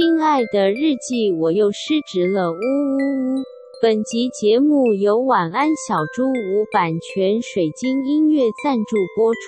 [0.00, 3.42] 亲爱的日记，我又失职了，呜呜呜！
[3.82, 9.40] 本集节目由晚安小猪无版权水晶音乐赞助播出。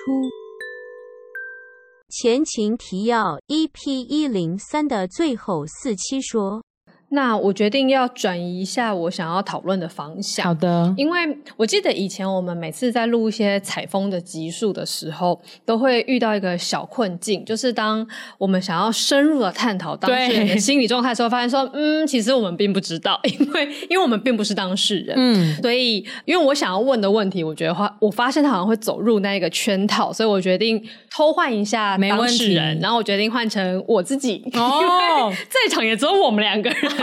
[2.07, 6.63] 前情提要：EP 一零三的最后四期说。
[7.13, 10.45] 那我决定要转移一下我想要讨论的方向。
[10.45, 11.19] 好的，因为
[11.55, 18.05] 我记得以前我们每次在录一些采风的集数的时候，都会遇到一个小困境，就是当
[18.39, 37.02] 我们想要深入的探讨当事人的心理状态的时候，发现说，嗯，其实我们并不知道， 因为因为我们并不是当事人，嗯，所以因为我想要问的问题，我觉得话，我发现他好像会走入那一个圈套，所以我决定偷换一下当事人，然后我决定换成我自己，哦， 在场也只有我们两个人。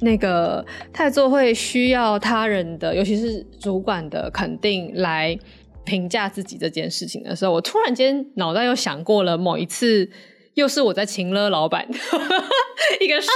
[0.00, 5.38] 那个太做会需要他人的，尤其是主管的肯定来
[5.84, 10.10] 评价自己这件事情的时候，我突然间脑袋又想过了某一次。
[10.56, 11.86] 又是我在情勒老板
[13.00, 13.28] 一个事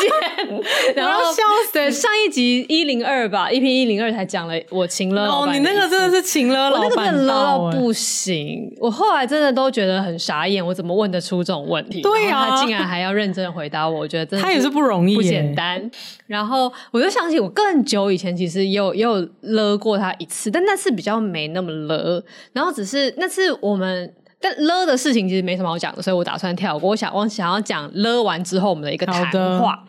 [0.00, 1.72] 件， 然后笑死。
[1.72, 5.50] 对，上一集一零二吧一 p 一零二才讲了我情勒老板。
[5.50, 8.72] 哦，你那个真的是情了老板，我那个真的勒到不行。
[8.78, 12.00] 我后来真的都觉得很傻眼，我怎么问得出这种问题？
[12.02, 15.90] 对啊，他竟然还要认真回答我，我觉得真的他也是不容易，不简单。
[16.26, 22.22] 然后我就想起我更久以前其实也有也有勒过他一次，但那次比较没那么勒。
[22.52, 24.12] 然后只是那次我们。
[24.40, 26.90] 但了的事情其实没什么好讲的，所以我打算跳过。
[26.90, 29.84] 我想，我想要讲了完之后我们的一个谈话。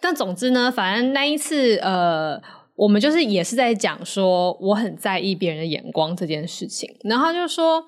[0.00, 2.40] 但总之呢，反正那一次，呃，
[2.76, 7.84] 我们就是也是在讲说我很在意别人的眼光这件事情，然后就说。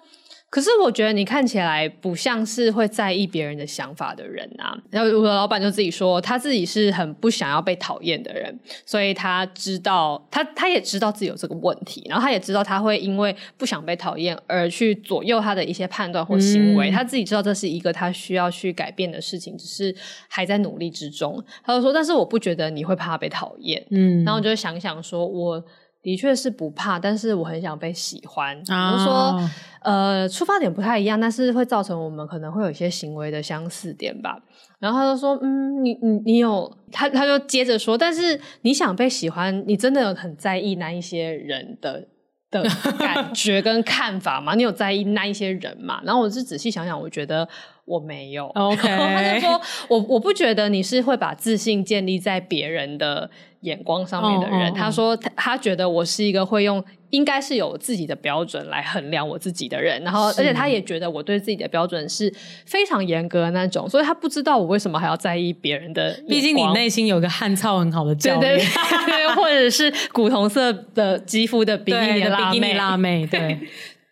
[0.48, 4.78] 可是我觉得你看起来不像是会在意别人的想法的人啊。
[4.90, 16.90] 然后我的老板就自己说，他自己是很不想要被讨厌的人，所以他知道他他也知道自己有这个问题，然后他也知道他会因为不想被讨厌而去左右他的一些判断或行为。
[16.90, 19.94] 嗯、他自己知道这是一个他需要去改变的事情，只是
[20.28, 21.44] 还在努力之中。
[21.64, 25.62] 他就说：“但是我不觉得你会怕被讨厌。”嗯，然后我就想想说，我。
[26.06, 28.56] 的确是不怕，但是我很想被喜欢。
[28.58, 29.36] 比如说，
[29.82, 34.38] 呃，出发点不太一样，但是会造成我们可能会有一些行为的相似点吧。
[34.78, 42.06] 然后他就说：“嗯，你你你有他，他就接着说，但是你想被喜欢，你真的有很在意那一些人的
[42.52, 42.62] 的
[42.96, 44.54] 感觉跟看法吗？
[44.54, 47.48] 你有在意那一些人吗？”然后我就仔细想想，我觉得
[47.86, 48.46] 我没有。
[48.48, 53.30] OK， 他就说：“我我不觉得你是会把自信建立在别人的。”
[53.62, 54.78] 眼光上面的人，oh, oh, oh.
[54.78, 62.32] 他说他他觉得我是一个会用应该是有自己的标准来衡量我自己的人，然后而且他也觉得我对自己的标准是
[62.64, 66.16] 非常严格的那种，所以他不知道我为什么还要在意别人的。
[66.28, 73.28] 毕竟你内心有个汉草很好的教练，对对对，或者是古铜色的肌肤的比基尼辣妹。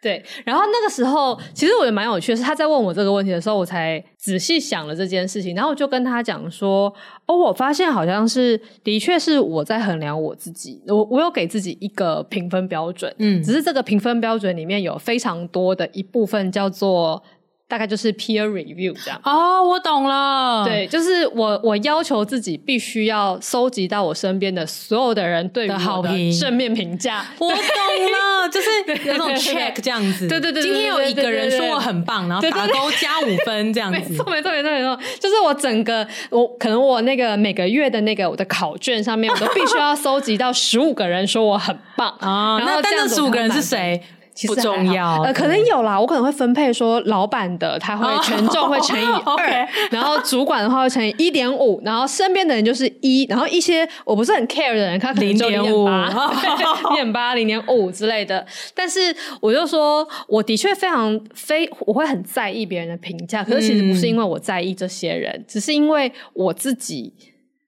[0.04, 6.92] 对，然后那个时候，其实我觉得蛮有趣的是，他在问我这个问题的时候，我才仔细想了这件事情，然后我就跟他讲说
[7.24, 17.22] ：“哦，我发现好像是，的确是我在衡量我自己，我我有给自己一个评分标准，嗯，只是这个评分标准里面有非常多的一部分叫做。”
[17.66, 20.64] 大概就是 peer review 这样哦，我懂了。
[20.64, 27.24] 对，就是我我要求自己必须要收集到我身边的所有的人对我的好评、正面评价。
[27.38, 30.28] 我懂了， 就是有种 check 这样子。
[30.28, 33.98] 对对对，今天有一个人说我很棒，然后打勾加五分这样子。
[33.98, 42.58] 没错没错没错没错，就是我整个我可能我那个每个月的那个我的考卷上面，我都必须要收集到十五个人说我很棒啊。
[42.62, 44.00] 然后这十五个人是谁？
[44.34, 49.68] 其实不重要，呃，可能有啦，我可能会分配说，老板的他会 权重会乘以二，oh.
[49.92, 56.08] 然后主管的话会乘以一点五，然后身边的人就是一，然后一些我不是很 care 的人，他可能就零点八、
[56.82, 58.44] 零点八、零点五之类的。
[58.74, 67.12] 但是我就说，我的确非常非我会很在意别人的评价，可是其实不是因为我在意这些人，嗯、只是因为我自己。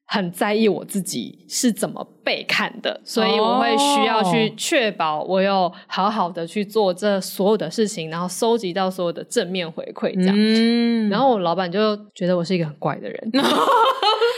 [0.06, 10.35] 很在意我自己是怎么被看的，所以我会需要去确保我有好好的去做这所有的事情，然后收集到所有的正面回馈，这样。
[10.37, 13.31] 嗯、然后我老板就觉得我是一个很怪的人。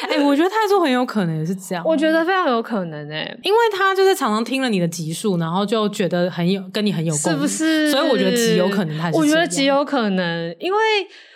[0.09, 7.91] 哎、欸，我觉得太叔很有可能也是这样，我觉得非常有可能哎、欸，因为他就是常常听了你的集数，然后就觉得很有跟你很有共鸣，是不是？
[7.91, 10.79] 所以我觉得极有可能他是，我觉得极有可能，因为。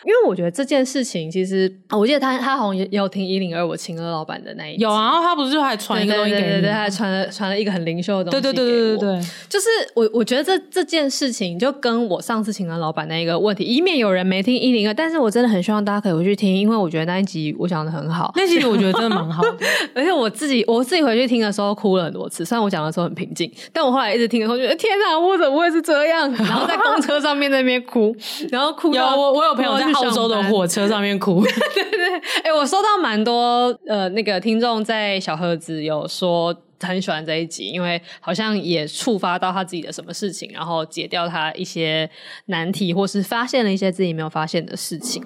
[0.05, 19.57] 因为我觉得这件事情，其实我记得他他好像也也有听一零二我情勒老板的那一，有啊，然后他不是就还传一个东西给你，对，对，对，对，他还传了传了一个很灵秀的东西，对对对对对对，就是我我觉得这这件事情就跟我上次请了老板那一个问题，以免有人没听一零二，但是我真的很希望大家可以回去听，因为我觉得那一集我讲的很好，那集我觉得真的蛮好的，
[19.95, 26.31] 而且我自己我自己回去听的时候哭了很多次，虽然我讲的时候很平静，但我后来一直听的时候觉得天哪，我怎么会是这样？
[26.33, 28.15] 然后在公车上面那边哭，
[28.51, 30.83] 然后哭到有我我有朋友在澳洲的火车。
[30.93, 31.43] 上面哭，
[31.75, 42.11] 对对对，哎、欸，我收到蛮多呃，那个听众在小盒子有说很喜欢这一集，因为好像也触发到他自己的什么事情，然后解掉他一些
[42.47, 45.25] 难题，或是发现了一些自己没有发现的事情，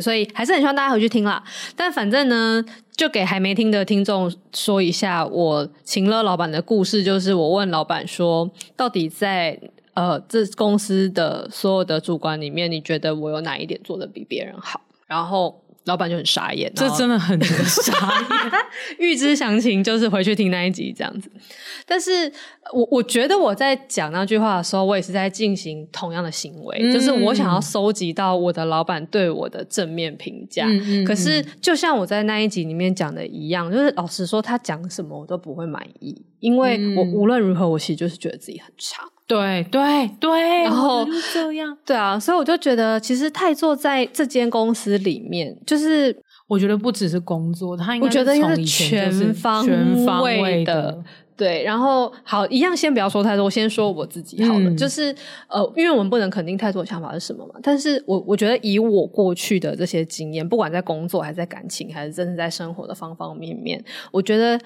[0.00, 1.42] 所以还是很希望大家回去听啦。
[1.74, 2.64] 但反正呢，
[2.94, 9.58] 就给还没听的听众说一下，我秦乐老板的故事，就是我问老板说，到底在。
[9.98, 14.80] 呃，这公司的所有的主管里面，你觉得我有哪一点做的比别人好？
[15.08, 18.52] 然后老板就很傻眼，这真的很 傻眼。
[19.00, 21.28] 预知详情就是回去听那一集这样子。
[21.84, 22.32] 但是
[22.72, 30.66] 我我觉得我在讲那句话的时候，我也是在进行同样的行为，嗯、就是我想要收集到我的老板对我的正面评价。
[30.68, 39.02] 嗯嗯、可是就像我在那一集里面讲的一样，就是老实说，他讲什么我都不会满意，因为我无论如何，我其实就是觉得自己很差。
[39.28, 46.16] 对对对，然后这样，对啊，所以我就觉得，其实太座在这间公司里面，就是
[46.46, 51.04] 我觉得不只是工作，他应该我觉得应该是全方全方位的。
[51.36, 54.70] 对，然后好，一样先不要说太多，我先说我自己好了。
[54.70, 55.14] 嗯、就是
[55.48, 64.58] 呃，因为我们不能肯定太座的想法是什么嘛，但是我我觉得以我过去的这些经验，不管在工作还是在感情，还是真的在生活的方方面面，我觉得。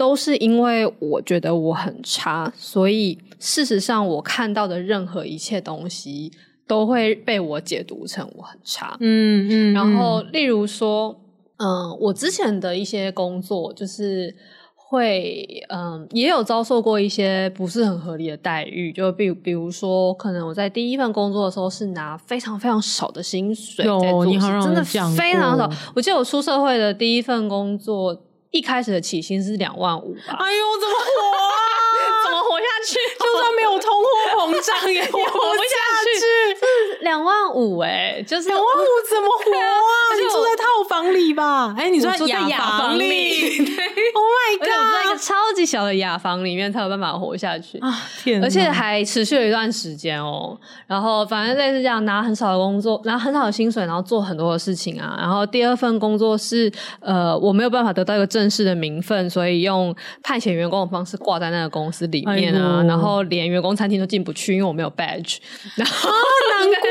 [0.00, 6.32] 都是因为我觉得我很差，所以事实上我看到的任何一切东西
[6.66, 8.96] 都会被我解读成我很差。
[9.00, 9.74] 嗯嗯。
[9.74, 11.20] 然后，例如说，
[11.58, 14.34] 嗯，我之前的一些工作就是
[14.74, 24.24] 会，嗯，也有遭受过一些不是很合理的待遇，就比比如说，可能我在第一份工作的时候是拿非常非常少的薪水在做，
[24.64, 25.70] 真的非常少。
[25.94, 28.18] 我记得我出社会的第一份工作。
[28.50, 30.36] 一开始的起薪是两万五吧？
[30.38, 31.54] 哎呦，怎么活啊？
[32.24, 32.98] 怎么活下去？
[33.18, 36.58] 就算没有通货膨胀也 活不下去。
[37.02, 40.14] 两万五哎，就是两万五怎么活啊？
[40.18, 41.74] 你住在套房里吧？
[41.78, 43.64] 哎，你住在雅房里？
[44.00, 44.68] 对， Oh my god！
[44.68, 47.94] 我在一个超级小的雅房里面才有办法活下去啊！
[48.22, 50.58] 天，而且还持续了一段时间哦。
[50.86, 55.16] 然后反正类似这样，拿很少的工作，拿很少的薪水，然后做很多的事情啊。
[55.18, 56.70] 然后第二份工作是
[57.00, 62.82] 呃，我没有办法得到一个正式的名分，所以用派遣员工的方式挂在那个公司里面啊。
[62.82, 65.38] 然后连员工餐厅都进不去，因为我没有 badge。
[65.76, 66.88] 然后难过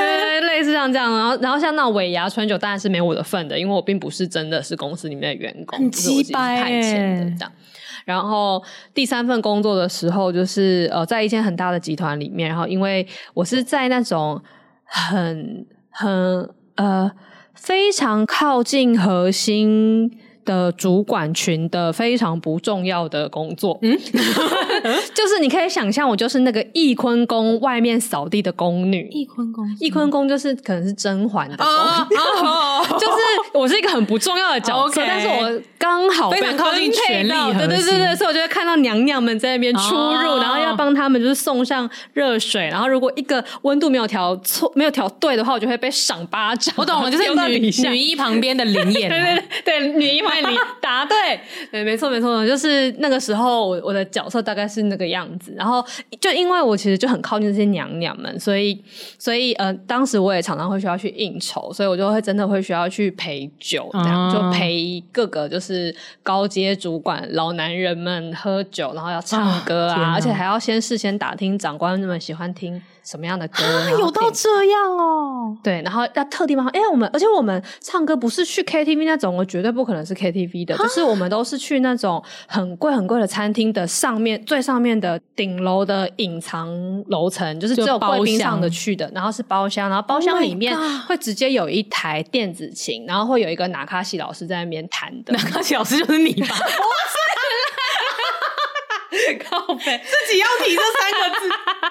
[0.00, 2.56] 哎，类似像这样，然后然后像那种尾牙春酒。
[2.58, 7.52] 当然是没我的份的，因为我并不是真的是公司里面的员工，很鸡掰，派遣的这样。
[8.04, 8.62] 然后
[8.94, 14.40] 第三份工作的时候，就是呃，在一间很大的集团里面，然后因为我是在那种
[14.84, 17.10] 很很呃
[17.54, 20.08] 非常靠近核心
[20.44, 23.98] 的主管群的非常不重要的工作，嗯，
[25.12, 29.10] 就是你可以想象，我就是那个翊坤宫外面扫地的宫女。
[29.12, 32.14] 翊坤宫，翊坤宫就是可能是甄嬛的宫女，
[32.98, 33.16] 就是
[33.52, 46.74] 我是一个很不重要的角色， 但是我刚好非常靠近权力，对对对对，所以我就会看到娘娘们在那边出入，然后要帮他们就是送上热水，然后如果一个温度没有调错、 没有调对的话，我就会被赏巴掌。
[46.78, 50.36] 我懂了，就是女女一旁边的灵眼，对对对，女一旁。
[50.36, 51.40] 你答对，
[51.72, 55.82] 对，没错没错，就是那个时候我我的角色大概是那个样子，然后
[56.20, 58.78] 就因为我其实就很靠近这些娘娘们，所以
[59.18, 75.56] 所以呃，当时我也常常会需要去应酬，所以我就会真的会需要去陪酒，这样、哦、就陪各个就是高阶主管老男人们喝酒，然后要唱歌啊，哦、而且还要先事先打听长官们喜欢听什么样的歌，啊、有到这样哦。
[75.62, 86.68] 对，然后要特地帮，因为我们而且我们唱歌不是去 KTV 那种，我绝对不可能是 KTV 的，就是我们都是去那种很贵很贵的餐厅的上面最上面的顶楼的隐藏
[87.06, 96.48] 楼层，就是只有贵宾上的去的，然后是包厢，然后包厢里面会直接有一台电子琴，然后会有一个纳卡西老师在那边弹的， 纳卡西老师就是你吧？
[99.48, 101.48] 靠北，自己要提这三个字，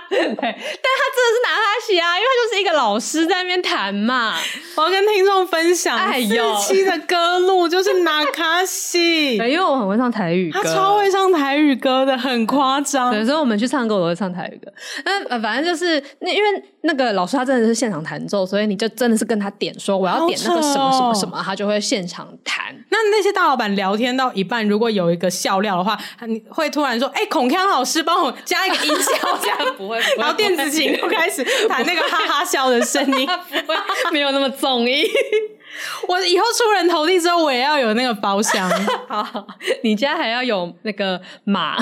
[0.36, 4.36] 对，但他真的是拿他写啊，因为他就是一个老师在那边弹嘛。
[4.76, 13.16] 我要跟听众分享，哎呦，四期的歌路就是拿卡西， 对，因为我很会唱台语歌，他超会唱台语歌的，很夸张。
[13.16, 14.72] 有时候我们去唱歌，我都会唱台语歌。
[15.06, 22.76] 那呃，反正就是那因为那个老师他真的是现场弹奏，所以你就真的是跟他点说我要点那个什么什么什么，他就会现场弹。
[22.90, 29.38] 那那些大老板聊天到一半，如果有一个笑料的话，你会突然说：“哎、欸，孔康老师，帮我加一个音效。
[29.42, 33.26] ”这样不会，然后电子琴就开始 弹那个哈哈笑的声音，
[33.66, 33.76] 不会，
[34.12, 35.06] 没有那么综艺。
[36.08, 38.70] 我以后出人头地之后，我也要有那个包厢。
[39.08, 39.48] 好，
[39.84, 41.78] 你家还要有那个马，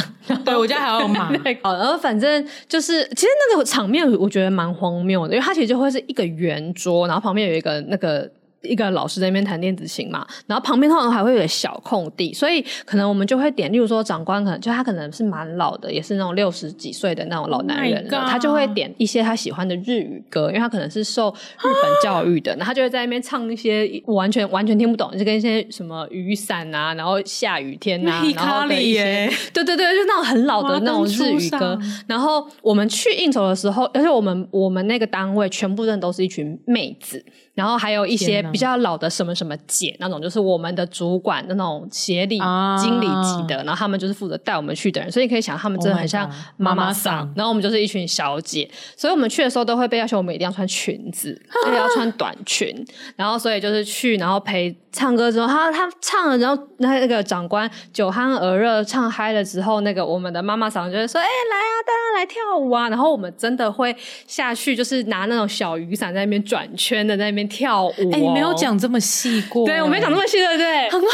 [0.46, 1.26] 对，我家还要有马。
[1.64, 8.30] 好，然后反正就是，其实那个场面我觉得蛮荒谬的，因为它其实就会是一个圆桌，然后旁边有一个那个。
[8.64, 31.78] 一个老师在那边弹电子琴嘛，然后旁边通常还会有个小空地，所以可能我们就会点，例如说长官可能就他可能是蛮老的，也是那种六十几岁的那种老男人了，oh、他就会点一些他喜欢的日语歌，因为他可能是受日本教育的，然后他就会在那边唱一些完全完全听不懂，就跟一些什么雨伞啊，然后下雨天啊， 然后的一些，对对对，就那种很老的那种日语歌。
[32.08, 37.24] 然后我们去应酬的时候，而且我们我们那个单位全部人都是一群妹子。
[37.54, 42.40] 然后还有一些比较老的什么什么姐那种，就是我们的主管那种协理、
[42.80, 47.32] 经理级的，然后他们就是负责带我们去的人，所以你可以想，他们真的很像妈妈桑。
[47.36, 52.74] 然后我们就是一群小姐，所以我们去的时候都会被要求我们一定要穿裙子，而且要穿短裙。
[53.16, 63.96] 然后所以就是去，然后陪唱歌之后，他他唱了，然后那那个长官酒酣耳热唱嗨了之后，那个我们的妈妈桑就会说：“哎，来啊，大家来跳舞啊！”然后我们真的会
[64.26, 67.43] 下去，就是拿那种小雨伞在那边转圈的，在那边。
[67.48, 70.90] 跳舞、哦，哎、欸，你没有讲这么细过，对我没讲这么细，对不对？
[70.90, 71.08] 很好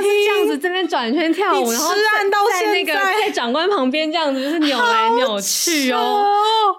[0.00, 6.24] 听，这样子这边转圈跳舞，然后在那个在长官旁边这样子就是扭来扭去哦。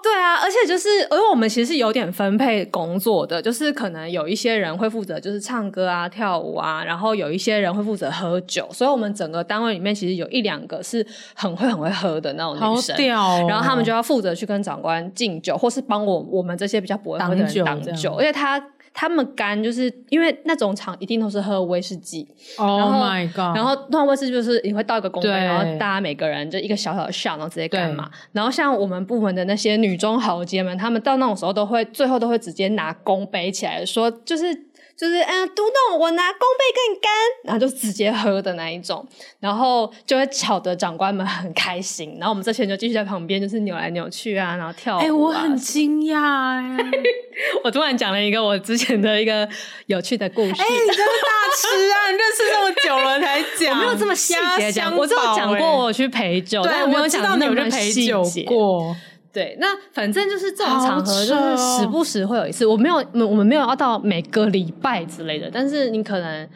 [0.02, 18.62] 对啊，而且就是因为我们其实是有点分配工作的，就是可能有一些人会负责就是唱歌啊、跳舞啊，然后有一些人会负责喝酒，所以我们整个单位里面其实有一两个是很会很会喝的那种女生，哦、然后他们就要负责去跟长官敬酒，或是帮我我们这些比较不会喝的人挡酒，而且他。
[19.00, 22.26] 他们干就是因为那种场一定都是喝威士忌
[22.56, 23.56] ，Oh my god！
[23.56, 28.10] 然后那威士忌就是你会倒一个公杯，然后大家每个人就一个小小的 shot，然后直接干嘛？
[28.32, 34.67] 然后像我们部门的那些女中豪杰们，他们到那种时候都会最后都会直接拿公杯起来说，就是。
[34.98, 37.10] 就是嗯，嘟咚，我拿公杯跟你干，
[37.44, 39.06] 然后就直接喝的那一种，
[39.38, 45.02] 然后就会吵得长官们很开心，然后我们这些人就继续在旁边，就是扭来扭去啊，然后跳舞啊。
[45.02, 46.76] 哎、欸，我很惊讶哎，
[47.62, 49.48] 我突然讲了一个我之前的一个
[49.86, 50.50] 有趣的故事。
[50.60, 52.10] 哎、欸，你真的大吃啊！
[52.10, 58.96] 你认识这么久了才讲， 我没有这么细节讲，我只有讲过我去陪酒，但我没有讲到你有去陪酒过。
[59.32, 62.64] 对，那反正就是这种场合，就是时不时会有一次。
[62.64, 66.48] 我没有，我们没有要到每个礼拜之类的，但是你可能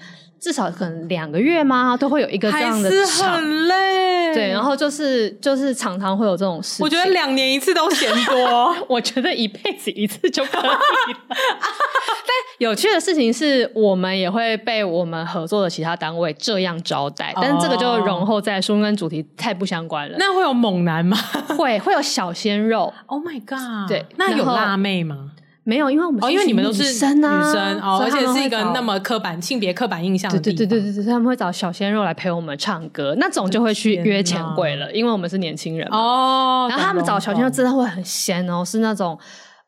[0.42, 1.96] 至少可能两个月吗？
[1.96, 4.34] 都会有一个这样的是很累。
[4.34, 6.84] 对，然后就是就是常常会有这种事情。
[6.84, 10.78] 我觉得两年一次都嫌多， 我觉得一辈子一次就可以了。
[11.30, 20.16] 但有趣的事情是我们也会被我们合作的其他单位这样招待，但是这个就容后再说，跟主题太不相关了。
[20.18, 21.16] 那会有猛男吗？
[21.56, 22.92] 会，会有小鲜肉。
[23.06, 23.86] Oh my god！
[23.86, 25.30] 对，那有辣妹吗？
[25.64, 30.38] 没有，因为我们哦，因为你们都是女生啊，女生哦，而且是一个那么刻板性别刻板印象的。
[30.40, 35.96] 对对对对对，他们会找小鲜肉来陪我们唱歌，那种就会去约钱柜了，因为我们是年轻人嘛。
[35.96, 39.18] 哦，然后他们找小鲜肉真的会很鲜哦，是那种。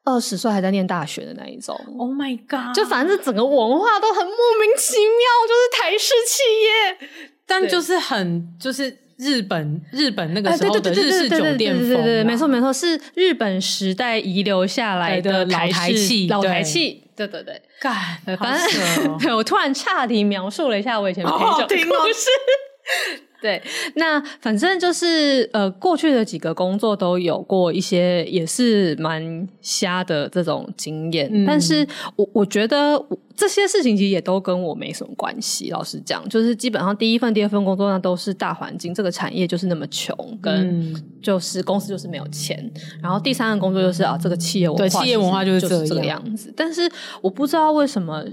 [0.06, 2.74] 二十岁还在念大学的那一种，Oh my god！
[2.74, 7.08] 就反正整个文化都很莫名其妙，就是台式企业，
[7.46, 17.26] 但就是很就是日本日本那个时候的日式酒店风，对对对，没错没错，是日本时代遗留下来的老台气，老台气，对。
[17.28, 17.94] 对对，干，
[18.37, 22.28] 反正对 我突然岔题描述了一下我以前陪酒的故事。
[23.44, 23.62] 对，
[23.96, 31.86] 那反正就是呃，过去的几个工作都有过一些也是蛮瞎的这种经验，嗯、但是
[32.16, 32.98] 我我觉得
[33.36, 35.68] 这些事情其实也都跟我没什么关系。
[35.68, 42.72] 老实讲，就是基本上第一份、第二份工作那都是大环境，这个产业就是那么穷，跟就是公司就是没有钱。
[43.02, 46.50] 然后第三份工作就是啊，这个企业文化，对，企业文化就是这个样子。
[46.56, 48.24] 但是我不知道为什么，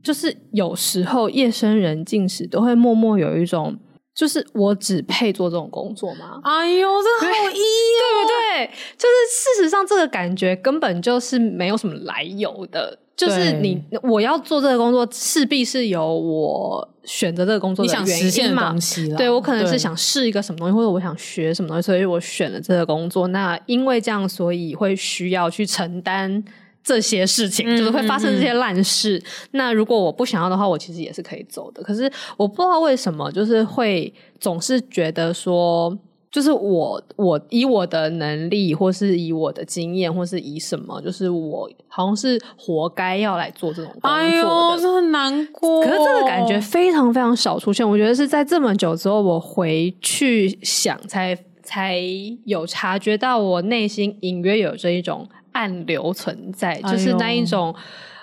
[0.00, 3.76] 就是有时候夜深人静时都会默默有一种。
[4.14, 6.40] 就是我只配做这种工作吗？
[6.44, 8.70] 哎呦，这好意、 哦，对不对？
[8.96, 12.98] 就是事实上，这个感觉根本就是没有什么来由的。
[13.16, 18.04] 就是你我要做这个工作，势必是有我选择这个工作的原因嘛？
[18.06, 19.14] 你想实现的东西。
[19.16, 23.28] 对，我可能是想试一个什么东西，或者我想学什么东西，所以我选了这个工作。
[23.28, 26.42] 那因为这样，所以会需要去承担。
[26.84, 29.16] 这些事情就是会发生这些烂事。
[29.16, 29.48] 嗯嗯嗯。
[29.52, 31.82] 那如果我不想要的话，我其实也是可以走的。
[31.82, 35.96] 可是我不知道为什么，就是会总是觉得说，
[36.30, 44.16] 就是我我以我的能力，或是以我的经验，或是以什么，就是我好像是活该要来做这种工作的。
[44.16, 45.80] 哎呦，这很难过。
[45.82, 47.88] 可是这个感觉非常非常少出现。
[47.88, 52.00] 我觉得是在这么久之后，我回去想才，才才
[52.44, 55.26] 有察觉到我内心隐约有这一种。
[55.54, 57.74] 暗流存在，就是那一种，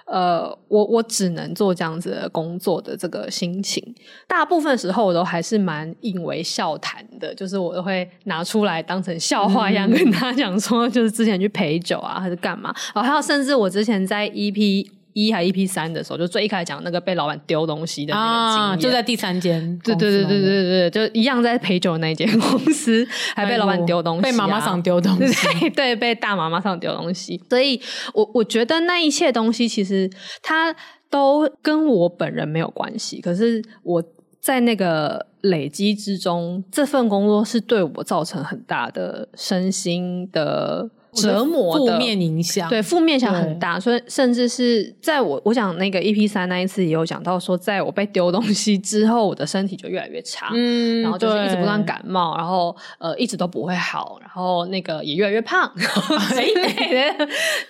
[0.05, 3.83] 哎、呃，我我只能做这样子的工作的这个心情。
[4.27, 12.73] 大部分时候我都还是蛮引为笑谈的，就是我都会拿出来当成笑话一样跟他讲说，就是之前去陪酒啊，还是干嘛。
[12.93, 14.87] 然后还有，甚至我之前在 EP。
[15.13, 27.41] 一还 EP 三的时候，就最一开始讲那个被老板丢东西的那个经验，啊，就在第三间，对对对对对对，就一样在陪酒的那间公司， 还被老板丢东西，啊，被妈妈上丢东西， 对，对，被大妈妈上丢东西。
[27.49, 27.81] 所以
[28.13, 30.09] 我我觉得那一切东西其实
[30.41, 30.75] 它
[31.09, 34.03] 都跟我本人没有关系，可是我
[34.39, 40.89] 在那个累积之中，这份工作是对我造成很大的身心的。
[41.13, 57.13] 折磨的负面影响，对，负面影响很大，所以甚至是在我我讲那个 EP 三那一次也有讲到说，在我被丢东西之后，我的身体就越来越差，嗯，然后就是一直不断感冒，然后呃一直都不会好，然后那个也越来越胖，对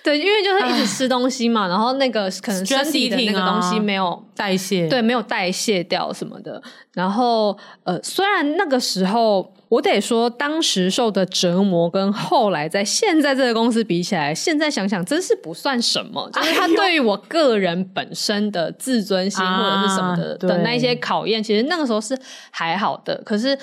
[0.02, 9.52] 对，因为就是一直吃东西嘛，然后那个可能身体的那个东西没有代谢，对，没有代谢掉什么的，然后呃虽然那个时候。
[9.72, 16.28] 我得说，当时受的折磨跟后来在现在这个公司比起来，现在想想真是不算什么。
[16.30, 22.14] 就是他对于我个人本身的自尊心或者是什么的、啊、的那一些考验，其实那个时候是
[22.50, 23.22] 还好的。
[23.24, 23.58] 可是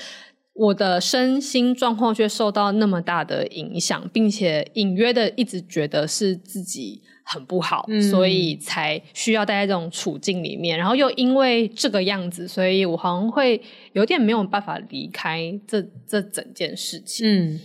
[0.53, 7.03] 我的身心状况却受到那么大的影响，并且隐约的一直觉得是自己。
[7.31, 10.77] 很不好，嗯，所以才需要待在这种处境里面。
[10.77, 13.61] 然后又因为这个样子，所以我好像会
[13.93, 17.27] 有点没有办法离开这这整件事情。
[17.27, 17.59] 嗯，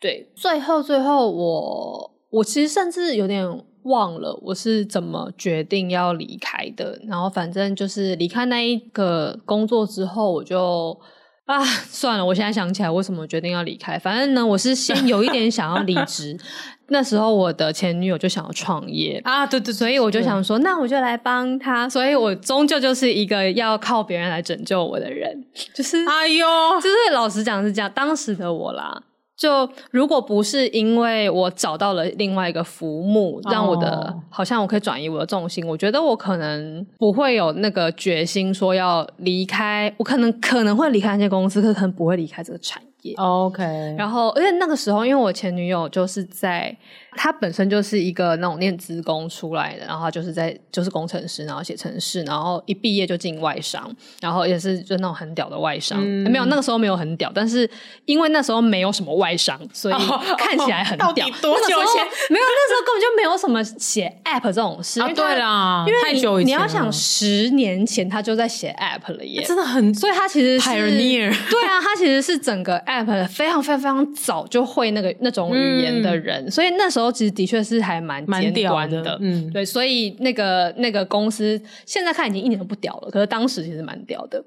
[0.00, 0.28] 对。
[0.34, 3.46] 最后，最后我，我我其实甚至有点
[3.84, 7.00] 忘了我是怎么决定要离开的。
[7.06, 10.98] 然后反正就是离开那一个工作之后，我就。
[11.46, 13.98] 啊，算了，我现在想起来为什么决定要离开。
[13.98, 16.36] 反正呢，我是先有一点想要离职。
[16.88, 21.88] 那时候我的前女友就想要创业啊，对对，所以我就想说，那我就来帮她。
[21.88, 25.44] 所以我终究就是一个要靠别人来拯救我的人。
[25.74, 26.46] 就是，哎呦，
[26.80, 29.02] 就是老实讲是这样，当时的我啦。
[29.36, 34.22] 就如果不是因为我找到了另外一个浮木，让我的、oh.
[34.30, 42.88] 好像我可以转移我的重心，我觉得我可能不会有那个决心说要离开，我可能可能会离开那些公司，可是可能不会离开这个产业。
[43.16, 43.62] OK，
[43.96, 46.76] 然后而且那个时候，因为我前女友就是在。
[47.18, 55.98] 她本身就是一个那种念职工出来的，然后就是在就是工程师，然后写程式，然后一毕业就进外商，然后也是就那种很屌的外商。
[55.98, 57.66] 嗯、没有那个时候没有很屌，但是
[58.04, 59.94] 因为那时候没有什么外商，所以
[60.36, 61.08] 看起来很屌。
[61.08, 62.04] 哦哦、到底多久前？
[62.28, 65.00] 没有，那时候根本就没有什么写 App 这种事。
[65.00, 66.48] 啊，对啦，因为太久以前。
[66.48, 71.30] 你要想十年前他就在写 App 了耶，真的很，所以他其实是 Pioneer。
[71.50, 77.06] 对啊，他其实是整个 App 非常非常非常早就会那个那种语言的人，嗯、所以那时候。
[77.16, 84.44] 其实的确是还蛮尖端的，的，嗯，对，所以那个那个公司现在看已经一点都不屌了，可是当时其实蛮屌的。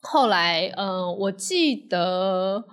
[0.00, 2.64] 后来，嗯、呃，我记得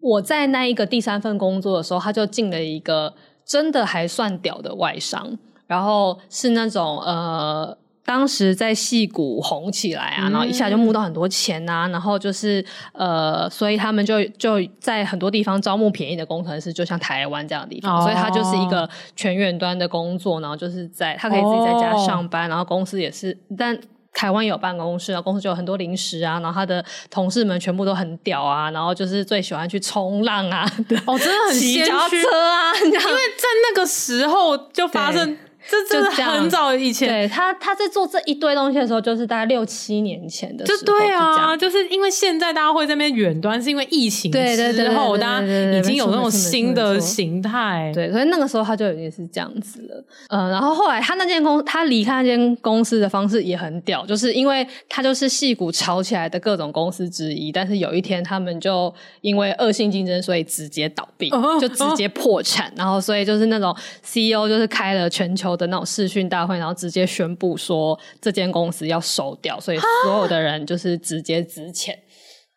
[0.00, 3.14] 我在那一个第三份工作的时候，他就进了一个
[3.46, 5.38] 真的还算屌的外商，
[5.68, 7.78] 然后是那种呃。
[8.12, 23.78] 当时在戏谷红起来啊，然后一下就募到很多钱啊，然后就是呃，所以他们就就在很多地方招募便宜的工程师，就像台湾这样的地方，哦、所以他就是一个全远端的工作，然后就是在他可以自己在家上班，哦、然后公司也是，但
[24.12, 30.70] 台湾有办公室，然后公司就有很多零食啊，然后他的同事们全部都很屌啊，然后就是最喜欢去冲浪啊，
[31.06, 32.22] 哦，真的很 骑脚踏先驱。
[32.22, 35.34] 车啊，因为在那个时候就发生，
[35.70, 37.08] 这真的就是很早以前。
[37.08, 47.90] 对他他在做这一堆东西的时候，就是大概六七年前的时候，就对啊，样就是因为现在大家会在那边远端，是因为疫情对对对之后，大家已经有那种新的形态。
[47.94, 50.04] 对，所以那个时候他就已经是这样子了。
[50.28, 62.72] 呃，然后后来他那间公，他离开那间公司的方式也很屌，就是因为他就是戏骨炒起来的各种公司之一，但是有一天他们就因为恶性竞争，所以直接倒闭，哦就直接破产。
[62.76, 71.98] 然后所以就是那种 CEO 就是开了全球的那种视讯大会，然后直接宣布说这间公司要收掉，所以所有的人就是直接值钱。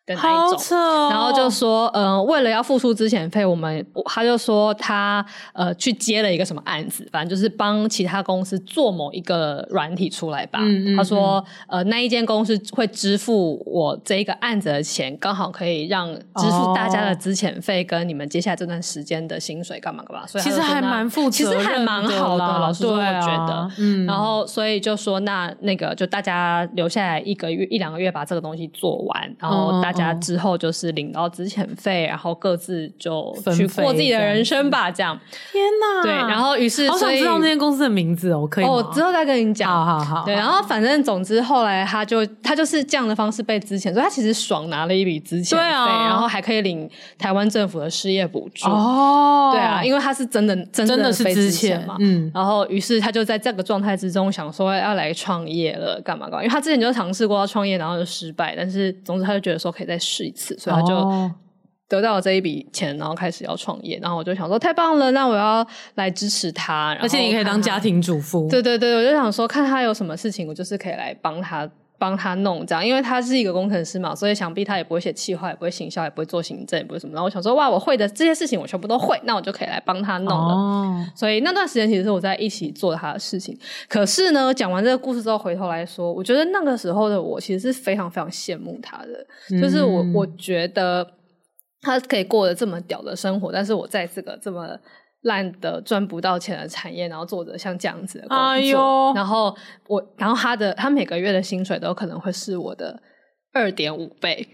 [0.06, 10.60] 的那一好种，扯哦然后就说，呃，为了要付出资遣费，我们他就说他呃去接了一个什么案子，反正就是帮其他公司做某一个软体出来吧。
[10.62, 20.26] 嗯嗯他说，呃，那一间公司会支付我这一个案子的钱，刚好可以让支付大家的资遣费跟你们接下来这段时间的薪水干嘛干嘛。
[20.26, 23.68] 所以其实还蛮负责其实还蛮好的，老师说，我觉得。
[23.78, 35.18] 嗯然后所以就说那那个就大家留下来一个月一两个月把这个东西做完，然后大家之后就是领到资遣费，然后各自就去过自己的人生吧，这样。
[35.52, 36.02] 天哪！
[36.02, 38.70] 对，然后于是好想知道那间公司的名字哦，可以吗？
[38.70, 39.70] 哦，之后再跟你讲。
[39.70, 48.68] 好好好，对，然后反正总之后来他就他就是这样的方式被资遣，所以他其实爽拿了一笔资遣费，对啊然后还可以领台湾政府的失业补助。
[48.68, 56.42] 哦，对啊，因为他是真的真真的是被资遣资遣嘛，嗯然后于是他就在这个状态之中想说要来创业了，干嘛干嘛？
[56.42, 61.32] 因为他之前就尝试过要创业，然后就失败，但是总之他就觉得说可以再试一次，所以他就哦
[61.88, 63.96] 得到了这一笔钱，然后开始要创业。
[64.02, 77.12] 然后我就想说太棒了，那我要来支持他，而且你可以当家庭主妇，对对对，我就想说，看他有什么事情，我就是可以来帮他帮他弄这样，因为他是一个工程师嘛，所以想必他也不会写企划，也不会行销，也不会做行政，也不会什么。
[77.14, 80.54] 然后我想说，哇，我会的这些事情我全部都会，那我就可以来帮他弄了。
[80.54, 83.58] 哦，所以那段时间其实是我在一起做他的事情。
[83.88, 91.06] 可是呢，讲完这个故事之后，回头来说，我觉得那个时候的我其实是非常非常羡慕他的，就是我嗯我觉得
[91.80, 94.78] 他可以过得这么屌的生活，但是我在这个这么。
[95.26, 99.12] 烂的赚不到钱的产业，然后做着像这样子的工作，哎呦。
[99.14, 99.54] 然后
[99.88, 103.00] 我，然后他的他每个月的薪水都可能会是我的
[103.52, 104.46] 二点五倍，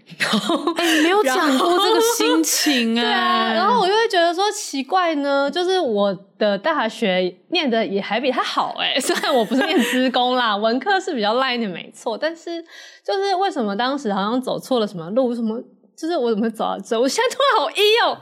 [0.77, 12.63] 哎，你没有讲过这个心情 啊，然后我就会觉得说奇怪呢，就是我的大学念的也还比他好哎、 虽然我不是念资工啦，文科是比较烂的没错，但是
[13.05, 15.61] 就是为什么当时好像走错了什么路，什么
[15.95, 16.99] 就是我怎么会走到这？
[16.99, 18.17] 我现在突然好一哦，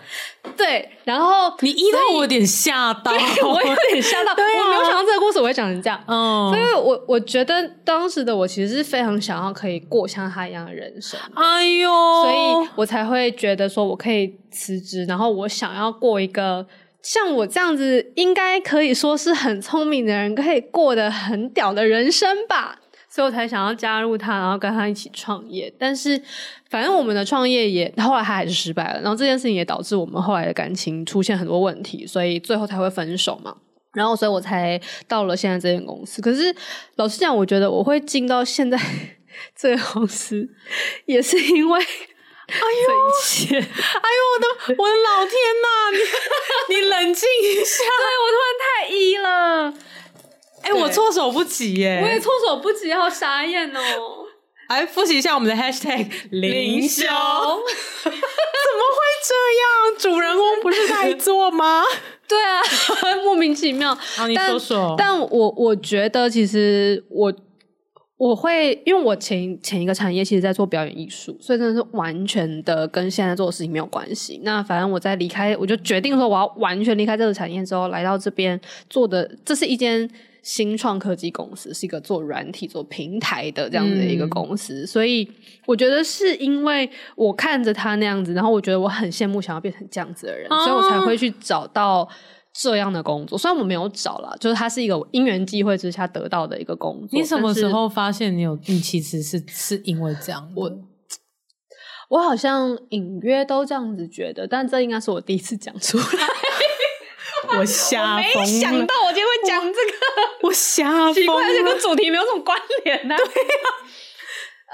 [0.55, 3.11] 对，然后你一到我有点吓到，
[3.47, 5.99] 我有点吓到， 我没有想到这个故事我会讲成这样。
[6.07, 6.49] 嗯。
[6.53, 16.65] 所以我我觉得当时的我其实是非常想要可以过像他一样的人生，哎呦，所以我才会觉得说我可以辞职，然后我想要过一个
[17.01, 22.79] 像我这样子，应该可以说是很聪明的人，可以过得很屌的人生吧。
[23.13, 25.71] 所以我才想要加入他，然后跟他一起创业。
[25.77, 26.19] 但是
[26.69, 33.53] 反正我们的创业也后来他还是失败了，然后这件事情也导致我们后来的感情出现很多问题，所以最后才会分手嘛。
[33.93, 36.21] 然后所以我才到了现在这间公司。
[36.21, 36.55] 可是
[36.95, 38.79] 老实讲，我觉得我会进到现在
[39.53, 40.47] 这个公司，
[41.05, 41.85] 也是因为。
[42.51, 42.63] 哎呦！
[43.53, 45.67] 哎呦，我的我的老天呐！
[46.69, 49.73] 你 你冷静一下，对我突然太一了。
[50.63, 52.01] 哎、欸，我措手不及耶！
[52.03, 54.25] 我也措手不及，好傻眼哦！
[54.69, 59.99] 来复习一下我们的 hashtag 凌霄，怎么会这样？
[59.99, 61.83] 主人翁不是在做吗？
[62.25, 62.61] 对啊，
[63.25, 63.93] 莫名其妙。
[63.93, 64.95] 好，你说说。
[64.97, 67.33] 但我我觉得，其实我
[68.15, 74.39] 我会，因为我前前一个产业其实在做表演艺术，所以真的是完全的跟现在做的事情没有关系。
[74.45, 78.57] 那反正我在离开，我就决定说我要完全离开这个产业之后，来到这边
[78.89, 80.09] 做的，这是一间。
[80.41, 85.29] 新创科技公司是一个做软体、做平台的这样的一个公司，嗯、所以
[85.67, 92.07] 我觉得是因为我看着他那样子，然后我觉得我很羡慕想要变成这样子的人，哦、所以我才会去找到
[92.53, 93.37] 这样的工作。
[93.37, 97.09] 虽然我没有找了，就是他是一个因缘际会之下得到的一个工作。
[97.11, 98.57] 你什么时候发现你有？
[98.65, 100.51] 你其实是是因为这样？
[100.55, 100.71] 我
[102.09, 106.03] 我好像隐约都这样子觉得，但这应该是我第一次讲出来。
[107.57, 108.39] 我瞎疯了！
[108.39, 113.17] 没想到我今天会讲这个，我瞎疯，奇怪，这跟主题没有什么关联呢、啊。
[113.17, 113.69] 对呀、啊，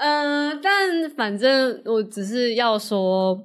[0.00, 3.38] 嗯、呃，但反正我只是要说，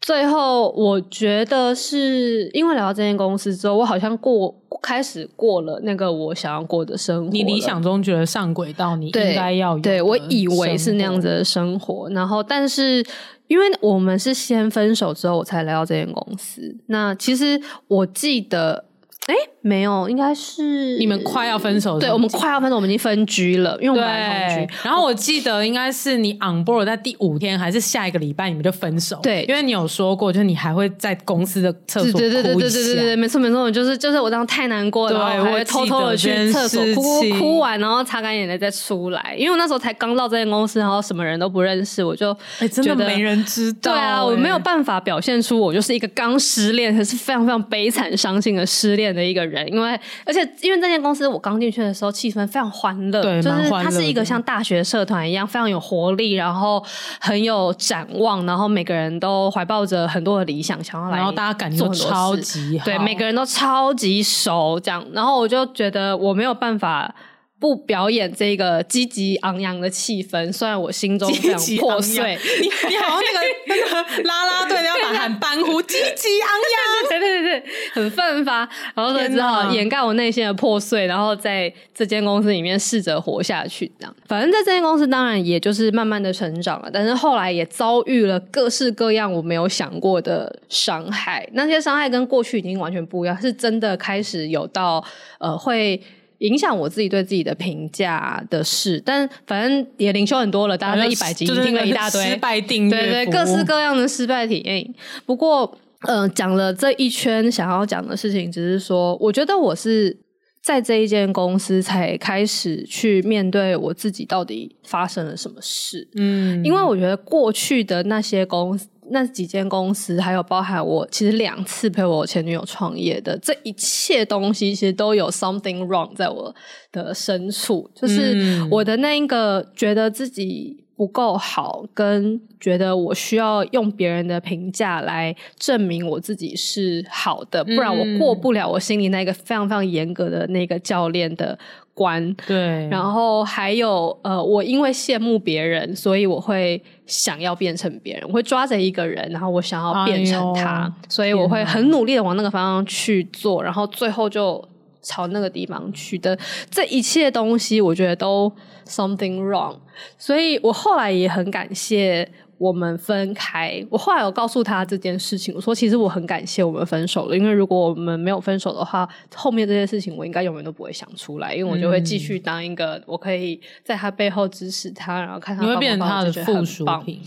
[0.00, 7.30] 最后我觉得是因为聊到这间公司之后，我好像过开始过了那个我想要过的生活。
[7.30, 9.82] 你理想中觉得上轨道，你应该要有。
[9.82, 13.04] 对，我以为是那样子的生活，然后但是
[13.46, 16.76] 因为我们是先分手之后，我才来到这间公司。
[16.86, 18.85] 那其实我记得。
[19.26, 21.98] 哎，没有，应该是你们快要分手。
[21.98, 24.74] 对，我们快要分手，我们已经分居了，因为我们同居。
[24.84, 29.18] 然后我记得应该是你 on board 在第五天，还是下一个礼拜，你们就分手。
[29.24, 32.18] 对，因为你有说过，就是你还会在公司的厕所哭。
[32.18, 39.34] 对对对对对对对，没错没错，就是就是我当时太难过了，然后我会偷偷的去厕所哭哭完，然后擦干眼泪再出来。
[39.36, 43.90] 因为我那时候才刚到这间公司，然后什么人都不认识，我就哎真的没人知道。
[43.90, 49.98] 对啊，我没有办法表现出我就是一个刚失恋，可是非常非常悲惨伤心的失恋的一个人，因为。
[50.24, 56.84] 而且，因为这间公司我刚进去的时候，气氛非常欢乐，对，就是它是一个像大学社团一样，非常有活力，然后
[57.20, 67.14] 很有展望，然后每个人都怀抱着很多的理想，想要来，然后大家感情都超级好，对，每个人都超级熟，这样，然后我就觉得我没有办法。
[67.58, 72.38] 不表演这个积极昂扬的气氛，虽然我心中非常破碎。
[72.60, 77.64] 你你好像那个 那个啦啦队要把喊班呼，积极昂扬，对对对对，
[77.94, 83.90] 很奋发，然后就只好掩盖我内心的破碎，然后在这间公司里面试着活下去。
[83.98, 91.48] 这样，反正在这间公司当然也就是慢慢的成长了，但是后来也遭遇了各式各样我没有想过的伤害。
[91.54, 95.02] 那些伤害跟过去已经完全不一样，是真的开始有到
[95.38, 95.98] 呃会。
[96.38, 104.94] 影响我自己对自己的评价的事，但反正也灵修很多了，大家在一百集听了一大堆失败订阅，对对，各式各样的失败体验。
[105.24, 110.16] 不过，呃，讲了这一圈想要讲的事情，只是说，我觉得我是
[110.62, 116.08] 在这一间公司才开始去面对我自己到底发生了什么事。
[116.16, 118.88] 嗯，因为我觉得过去的那些公司。
[119.10, 126.54] 那几间公司，还有包含我，其实两次陪我前女友创业的这一切东西，其实都有 something wrong 在我
[126.92, 141.58] 的深处，就是我的那一个觉得自己不够好，跟觉得我需要用别人的评价来证明我自己是好的，不然我过不了我心里那个非常非常严格的那个教练的
[141.92, 142.34] 关。
[142.46, 154.62] 对，然后还有呃，我因为羡慕别人，所以我会想要变成别人，我会抓着一个人，然后我想要变成他，哎、所以我会很努力的往那个方向去做，然后最后就
[155.02, 156.36] 朝那个地方去的。
[156.68, 158.52] 这一切东西，我觉得都
[158.86, 159.76] something wrong。
[160.18, 163.84] 所以我后来也很感谢我们分开。
[163.90, 177.20] 我后来有告诉他这件事情，我说其实我很感谢我们分手了，因为如果我们没有分手的话，后面这些事情我应该永远都不会想出来，因为我就会继续当一个我可以在他背后支持他，然后看他你会变成他的附属品，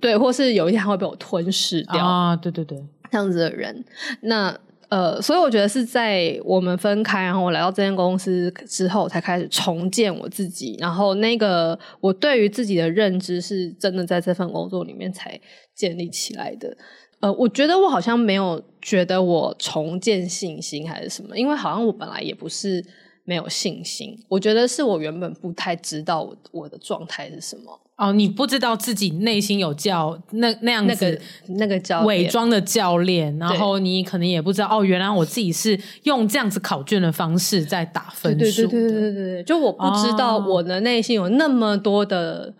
[0.00, 2.78] 对，或是有一天他会被我吞噬掉啊，对对对，
[3.10, 3.84] 这样子的人，
[4.20, 4.56] 那。
[4.88, 10.76] 呃，所以我觉得是在我们分开，然后我来到这间公司之后，才开始重建我自己。
[10.78, 15.40] 然后那个我对于自己的认知，是真的在这份工作里面才
[15.74, 16.76] 建立起来的。
[17.20, 22.84] 呃，我觉得我好像没有觉得我重建信心还是什么，因为好像我本来也不是
[23.24, 24.16] 没有信心。
[24.28, 27.80] 我觉得是我原本不太知道我我的状态是什么。
[27.96, 31.18] 哦，你不知道自己内心有教那那样子
[31.58, 38.66] 那个教伪装的教练，然后你可能也不知道哦，原来我自己是用这样子考卷的方式在打分数。
[38.66, 42.52] 对对对对对对，就我不知道我的内心有那么多的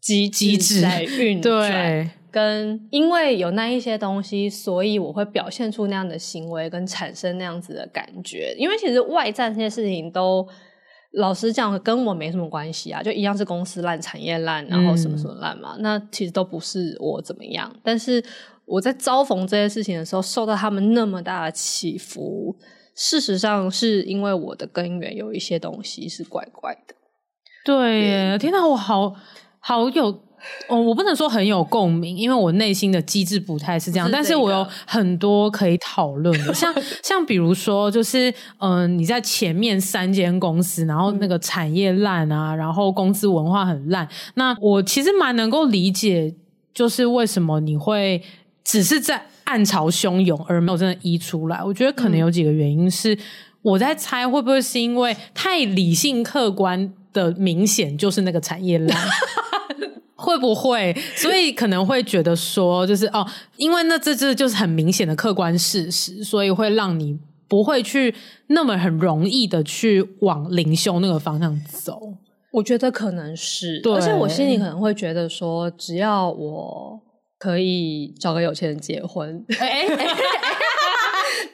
[0.00, 8.54] 机机制在运转，对，跟因为有那一些东西，所以我会表现出那样的行为，跟产生那样子的感觉。
[8.56, 10.46] 因为其实外在这些事情都。
[11.16, 15.74] 老实讲，跟我没什么关系啊，就一样是公司烂、产业烂，然后什么什么烂嘛。
[15.76, 18.24] 嗯、那其实都不是我怎么样，但是
[18.64, 22.56] 我在遭逢这些事情的时候，受到他们那么大的起伏，
[22.94, 26.94] 事实上是因为我的根源有一些东西是怪怪的。
[27.64, 29.14] 对耶，天哪，我好
[29.58, 30.22] 好有。
[30.68, 46.34] 哦，我不能说很有共鸣，因为我内心的机制不太是这样，但是我有很多可以讨论的， 像像比如说，就是嗯、呃，你在前面三间公司，然后那个产业烂啊，然后公司文化很烂，那我其实蛮能够理解，
[46.72, 48.22] 就是为什么你会
[48.64, 51.62] 只是在暗潮汹涌而没有真的溢出来。
[51.62, 53.16] 我觉得可能有几个原因是，
[53.60, 58.98] 我在猜会不会是因为太理性客观的明显就是那个产业烂。
[60.24, 60.96] 会不会？
[61.14, 68.14] 所以可能会觉得说，就是哦，因为那这这就是很明显的客观事实，所以会让你不会去
[68.46, 72.00] 那么很容易的去往灵修那个方向走。
[72.50, 77.00] 我觉得可能是，而且我心里可能会觉得说，只要我
[77.38, 79.86] 可以找个有钱人结婚，哎。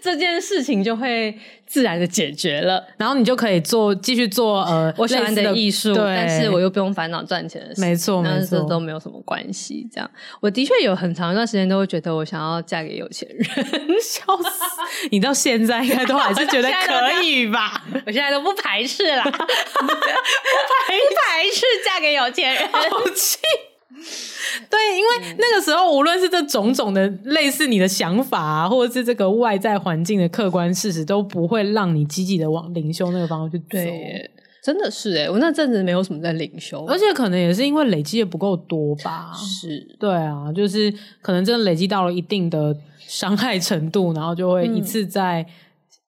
[0.00, 1.36] 这件事情就会
[1.66, 9.86] 自然的解决了，然后你就可以做继续做呃我喜欢的艺术，但是我又不用烦恼赚钱的事，没错，没错都没有什么关系。
[9.92, 10.10] 这样，
[10.40, 13.46] 我的确有很长一段时间都会觉得我想要嫁给有钱人，
[14.02, 15.08] 笑死！
[15.12, 17.82] 你到现在应该都还是觉得可以吧？
[18.06, 23.38] 我现在都不排斥啦，不 排不排斥嫁给有钱人，好气。
[24.68, 33.64] 对，因为那个时候，无论是这种种的类似你的想法啊，或者是这个外在环境的客观事实，都不会让你积极的往灵修那个方向去走。
[33.70, 34.31] 对，
[34.62, 39.33] 真的是哎，我那阵子没有什么在灵修，而且可能也是因为累积的不够多吧。
[39.35, 40.92] 是，对啊，就是
[41.23, 45.42] 可能真的累积到了一定的伤害程度，然后就会一次在。
[45.42, 45.46] 嗯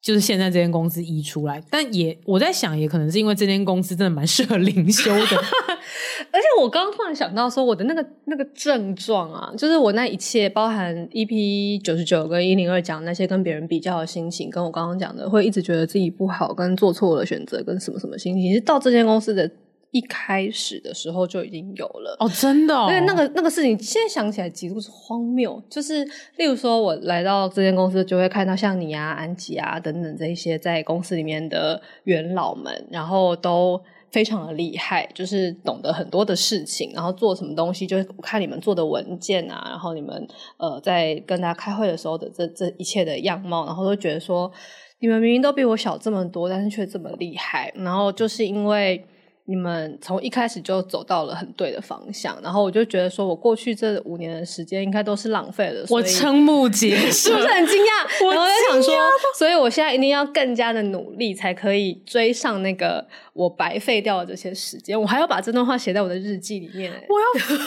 [0.02, 5.44] 就是现在这间公司移出来，但也我在想，也可能是因为这间公司真的蛮适合灵修的。
[6.30, 19.50] 而且我刚刚突然想到说，我的那个那个症状啊，就是我那一切包含 EP 九十九跟一零二讲那些跟别人比较的心情，跟我刚刚讲的会一直觉得自己不好，跟做错了选择，跟什么什么心情，其实到这间公司的。
[19.92, 25.62] 一开始的时候就已经有了哦，真的、哦，因为那个那个事情，现在想起来极度是荒谬。
[25.68, 26.02] 就是
[26.38, 33.78] 例如说，我来到这间公司，就会看到像你啊、安吉啊等等这一些在公司里面的元老们，然后都
[34.12, 44.52] 非常的厉害，就是懂得很多的事情，然后做什么东西，就是我看你们做的文件啊，然后你们呃在跟大家开会的时候的这这一切的样貌，然后都觉得说，
[45.00, 49.04] 你们明明都比我小这么多，但是却这么厉害，然后就是因为。
[49.44, 55.84] 你们从一开始就走到了很对的方向，然后我就觉得说，我过去这五年的时间应该都是浪费了。
[55.90, 58.04] 我瞠目结舌， 是不是很惊讶？
[58.24, 58.94] 我在想说，
[59.36, 65.00] 所以我现在一定要更加的努力，才可以追上那个我白费掉的这些时间。
[65.00, 67.58] 我还要把这段话写在我的日记里面，我要疯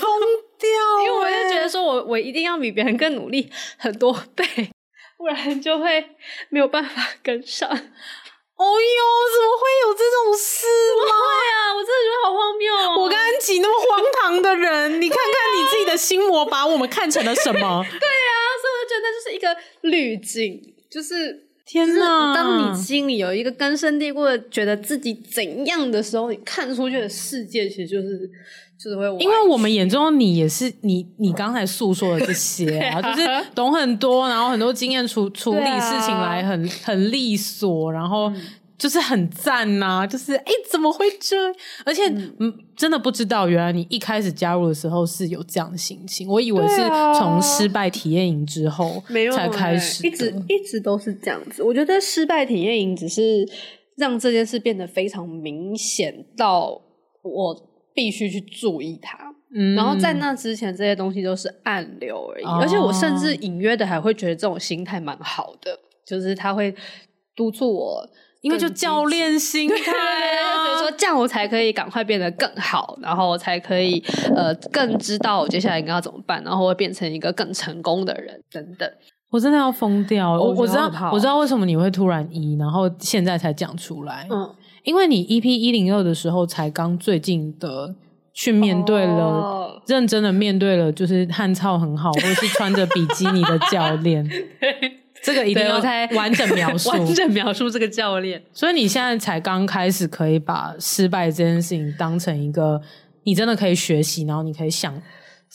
[0.57, 0.69] 掉，
[1.05, 4.45] 因为我就觉得说我我一定要比别人更努力很多倍，
[5.17, 6.03] 不然就会
[6.49, 6.89] 没有办法
[7.21, 7.69] 跟上。
[8.57, 9.01] 哦哟，
[9.33, 10.65] 怎么会有这种事
[10.95, 11.11] 吗？
[11.11, 13.03] 对啊，我真的觉得好荒谬哦！
[13.03, 17.59] 我跟安吉那么荒唐的人，你看看你自己的心魔，把我们看成了什么？
[17.59, 22.33] 对啊，所以我觉得那就是一个滤镜，就是天哪！
[22.33, 28.29] 当你心里有一个根深蒂固的觉得自己怎样的时候，你看出去的世界其实就是。
[28.77, 38.29] 就是会，因为我们眼中的你也是你，你刚才诉说的这些啊， 就是懂很多，然后很多经验处处理事情来很 很利索，然后
[38.77, 41.35] 就是很赞呐、啊，就是哎、欸、怎么会这？
[41.85, 42.05] 而且
[42.39, 46.81] 嗯，真的不知道，原来你一开始加入的时候是有这样的心情，我以为是
[47.17, 49.01] 从失败体验营之后
[49.33, 51.63] 才开始、欸，一直一直都是这样子。
[51.63, 53.47] 我觉得失败体验营只是
[53.95, 56.81] 让这件事变得非常明显到
[57.23, 57.71] 我。
[57.95, 59.17] 必须去注意它，
[59.55, 62.43] 嗯，然后在那之前，这些东西都是暗流而已。
[62.43, 66.75] 哦、而且我甚至隐约的还会觉得这种心态蛮好的，就是他会
[67.33, 68.07] 督促我，
[68.41, 74.03] 因为就教练心态啊，所以说这样我才可以赶快变得更好，然后我才可以
[74.35, 78.87] 呃更知道我接下来应该要怎么办，然后会变成一个更成功的人等等。
[79.29, 80.41] 我真的要疯掉了！
[80.41, 84.53] 我我，知道我，我知道为什么你会突然一，然后现在才讲出来，嗯。
[84.85, 87.93] 因为你 EP 一零二的时候才刚最近的
[88.33, 89.81] 去面对了，oh.
[89.87, 94.25] 认真的面对了，就是汉操很好， 或者是穿着比基尼的教练，
[95.23, 95.81] 这个一定要
[96.15, 98.41] 完整描述， 完整描述这个教练。
[98.53, 102.79] 所以你现在才刚开始可以把失败这件事情当成一个
[103.23, 105.01] 你真的可以学习，然后你可以享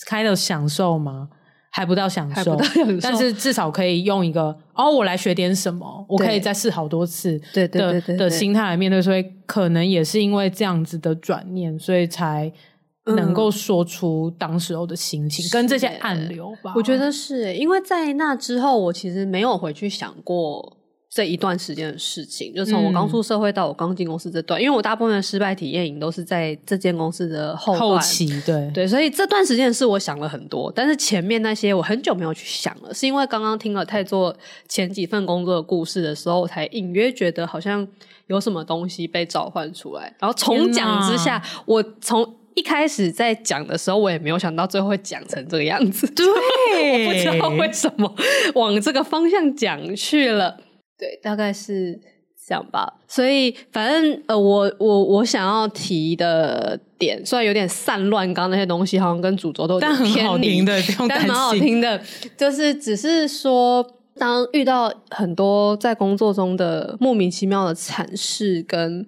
[0.07, 1.29] 开的享受吗？
[1.71, 2.57] 还不到享受，
[3.01, 12.53] 但是至少可以用一个哦，我来学点什么，我可以再试好多次的对对对对对的心态来面对，所以可能也是因为这样子的转念，所以才
[13.05, 16.73] 能够说出当时候的心情、嗯、跟这些暗流吧。
[16.75, 20.77] 我觉得是，因为在那之后，我其实没有回去想过。
[21.13, 28.71] 这一段时间的事情，就从我刚出社会到我刚进公司这段，嗯，因为我大部分的失败体验营都是在这间公司的后后期，对。
[28.73, 34.33] 对，所以这段时间是我想了很多，但是前面那些我很久没有去想了，是因为刚刚听了太多
[34.69, 37.85] 前几份工作的故事的时候，我才隐约觉得好像
[38.29, 48.15] 有什么东西被召唤出来，然后重讲之下，我从一开始在讲的时候，我也没有想到最后会讲成这个样子， 对，我不知道为什么
[48.55, 50.57] 往这个方向讲去了。
[51.01, 51.99] 对，大概是
[52.47, 53.01] 这样吧。
[53.09, 62.01] 所以，反正呃，我我我想要提的点，虽然有点散乱，刚刚那些东西好像跟主轴都但很好听的，但蛮好听的。
[62.37, 63.85] 就是只是说，
[64.17, 69.07] 当遇到很多在工作中的莫名其妙的惨事，跟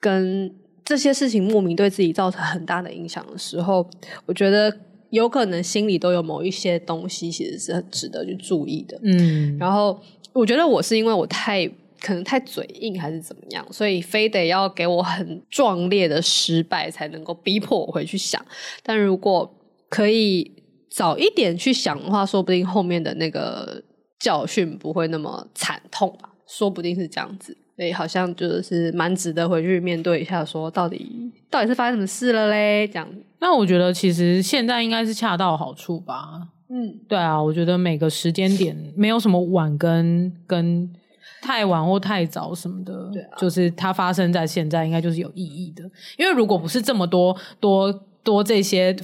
[0.00, 0.52] 跟
[0.84, 3.88] 这些事情莫名对自己造成很大的影响的时候，
[4.26, 4.76] 我觉得
[5.10, 8.98] 有可能心里都有某一些东西，其实是很值得去注意的。
[9.02, 10.00] 嗯，然后
[10.32, 11.66] 我觉得我是因为我太
[12.00, 18.44] 可能太嘴硬还是怎么样，所以非得要给我很壮烈的失败才能够逼迫我回去想。
[18.82, 19.52] 但如果
[19.88, 20.50] 可以
[20.90, 23.82] 早一点去想的话，说不定后面的那个
[24.18, 26.30] 教训不会那么惨痛吧？
[26.46, 27.56] 说不定是这样子。
[27.76, 32.86] 所以好像就是蛮值得回去面对一下，说到底到底是发生什么事了嘞？
[32.86, 33.08] 这样。
[33.40, 36.48] 那我觉得其实现在应该是恰到好处吧。
[36.70, 40.88] 嗯，对啊，我觉得每个时间点没有什么晚跟跟
[41.42, 45.82] 太晚或太早什么的，对啊，就是它发生在现在，应该就是有意义的。
[46.16, 47.92] 因为如果不是这么多多
[48.22, 48.96] 多这些。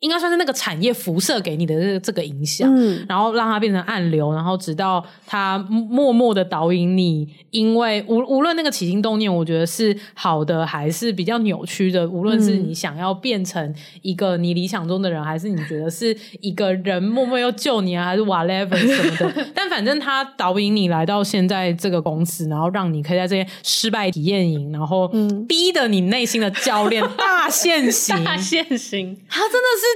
[0.00, 7.28] 应该算是那个产业辐射给你的这个这个影响，嗯，然后让它变成暗流，然后直到它默默的导引你。
[7.50, 25.08] 因为无无论那个起心动念，我觉得是好的还是比较扭曲的，无论是你想要变成一个你理想中的人，嗯、还是你觉得是一个人默默要救你啊，还是 whatever 什么的， 但反正他导引你来到现在这个公司，然后让你可以在这些失败体验营，然后
[25.48, 29.87] 逼得你内心的教练大现形， 大现形，他真的是。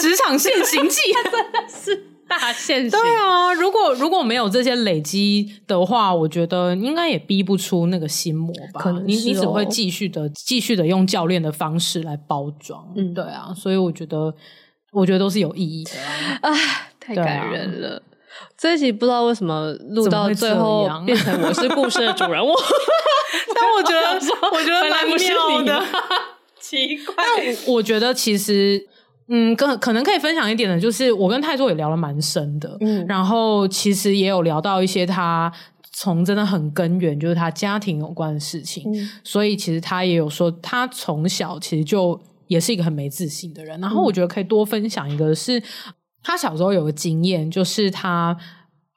[0.00, 1.00] 职场现行记，
[1.30, 1.96] 真的是
[2.28, 2.90] 大现形。
[2.90, 8.80] 对啊，如果如果没有这些累积的话，我觉得应该也逼不出那个心魔吧。
[8.80, 12.92] 可能、哦、你你只会继续的继续的用教练的方式来包装。
[12.96, 14.34] 嗯，对啊，所以我觉得
[14.92, 15.92] 我觉得都是有意义的
[16.42, 16.54] 啊。
[17.00, 17.96] 太感人了！
[17.96, 18.02] 啊、
[18.58, 22.54] 这一集不知道为什么录到最后变成我是故事的主人翁，
[23.54, 24.14] 但我觉得
[24.52, 25.82] 我觉得蛮妙的，
[26.60, 27.14] 奇怪。
[27.16, 28.86] 但我觉得其实。
[29.28, 35.52] 嗯，可可能可以分享一点的，就是我跟泰座也聊了蛮深的，嗯，然后其实也有聊到一些他
[35.92, 45.62] 从真的很根源，就是他家庭有关的事情，嗯，所以其实他也有说，他从小其实就也是一个很没自信的人，然后我觉得可以多分享一个是，是
[46.22, 48.36] 他小时候有个经验，就是他。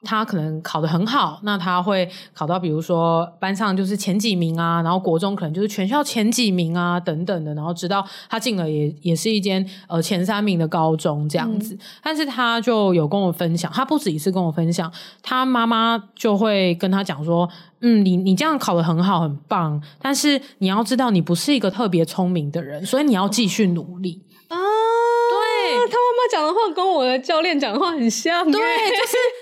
[0.04, 11.74] 他可能考得很好，那他会考到比如说班上就是前几名啊，然后国中可能就是全校前几名啊等等的，然后直到他进了也也是一间呃前三名的高中这样子。
[11.74, 11.78] 嗯。
[12.02, 14.92] 但是他就有跟我分享，他不止一次跟我分享，
[15.22, 17.48] 他妈妈就会跟他讲说，
[17.80, 24.22] 嗯，你你这样考得很好很棒，但是你要知道你不是一个特别聪明的人，所以你要继续努力。
[24.48, 28.44] 啊，对，他妈妈讲的话跟我的教练讲的话很像。
[28.50, 29.16] 对，就是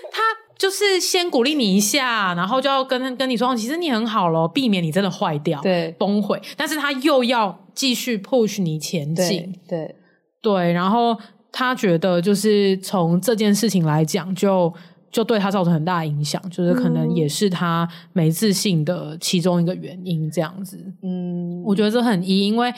[0.61, 6.39] 就是先鼓励你一下，然后就要跟跟你说，其实你很好咯，避免你真的坏掉、对崩溃。
[6.55, 9.95] 但是他又要继续 push 你前进，对对，
[10.43, 10.73] 对。
[10.73, 11.17] 然后
[11.51, 14.71] 他觉得，就是从这件事情来讲，就
[15.11, 20.77] 就对他造成很大影响，就是可能也是他没自信的其中一个原因，这样子。
[21.01, 22.71] 嗯，我觉得这很一，因为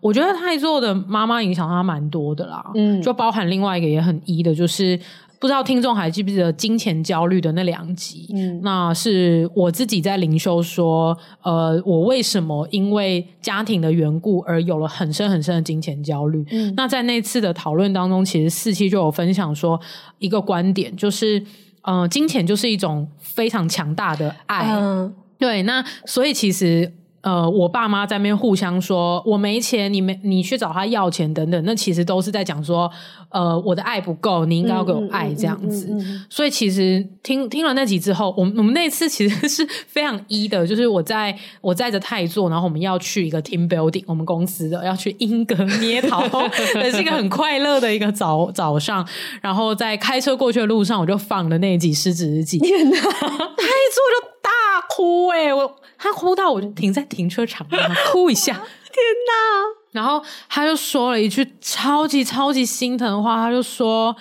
[0.00, 2.68] 我觉得太座的妈妈影响他蛮多的啦。
[2.74, 4.98] 嗯，就包含另外一个也很一的，就是。
[5.40, 8.28] 不知道听众还记不记得金钱焦虑的那两集？
[8.34, 16.44] 嗯，那是我自己在灵修说，呃，我为什么因为家庭的缘故而有了很深很深的金钱焦虑？
[16.50, 19.80] 嗯，那在那次的讨论当中，其实四期就有分享说
[20.18, 21.42] 一个观点，就是，
[21.82, 24.66] 呃，金钱就是一种非常强大的爱。
[24.72, 26.92] 嗯，对，那所以其实。
[27.20, 32.90] 呃，我爸妈在那边互相说，我没钱，你没你去找他要钱等等，那其实都是在讲说，
[33.30, 35.88] 呃，我的爱不够，你应该要给我爱这样子。
[35.90, 46.22] 嗯嗯嗯嗯嗯、所以其实听听了那集之后，我们我们那次其实是非常一的，就是我在我载着泰座，然后我们要去一个 team building，我们公司的要去英格捏陶，
[46.82, 49.06] 也是一个很快乐的一个早早上。
[49.42, 54.37] 然后在开车过去的路上，我就放了那一集《失职日记》，天哪， 泰座就
[54.80, 55.76] 大哭哎、欸，我。
[56.00, 59.90] 他哭到我就停在停车场， 然后哭一下，天哪！
[59.90, 64.14] 然后他就说了一句超级超级心疼的话，他就说：“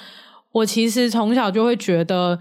[0.51, 2.39] 我其实从小就会觉得，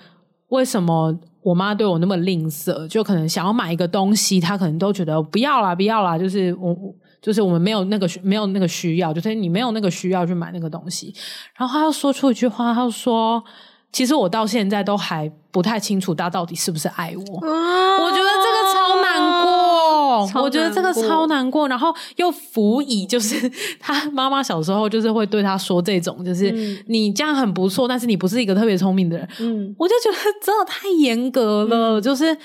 [0.48, 2.88] 为什么我妈对我那么吝啬？
[2.88, 6.16] 就可能想要买一个东西，他可能都觉得不要啦，不要啦。
[6.16, 6.74] 就是我，
[7.20, 11.14] 就是我们没有那个没有那个需要，就是你没有那个需要去买那个东西。
[11.54, 13.44] 然后他又说出一句话，他说。”
[13.92, 21.66] 其实我到现在都还不太清楚他到底是不是爱我，啊、我觉得这个超难过，难过，我觉得这个超难过。
[21.66, 29.26] 然后又辅以就是他妈妈小时候就是会对他说这种，就是、嗯、你这样很不错，但是你不是一个特别聪明的人。
[29.40, 32.36] 嗯，我就觉得真的太严格了，嗯、就是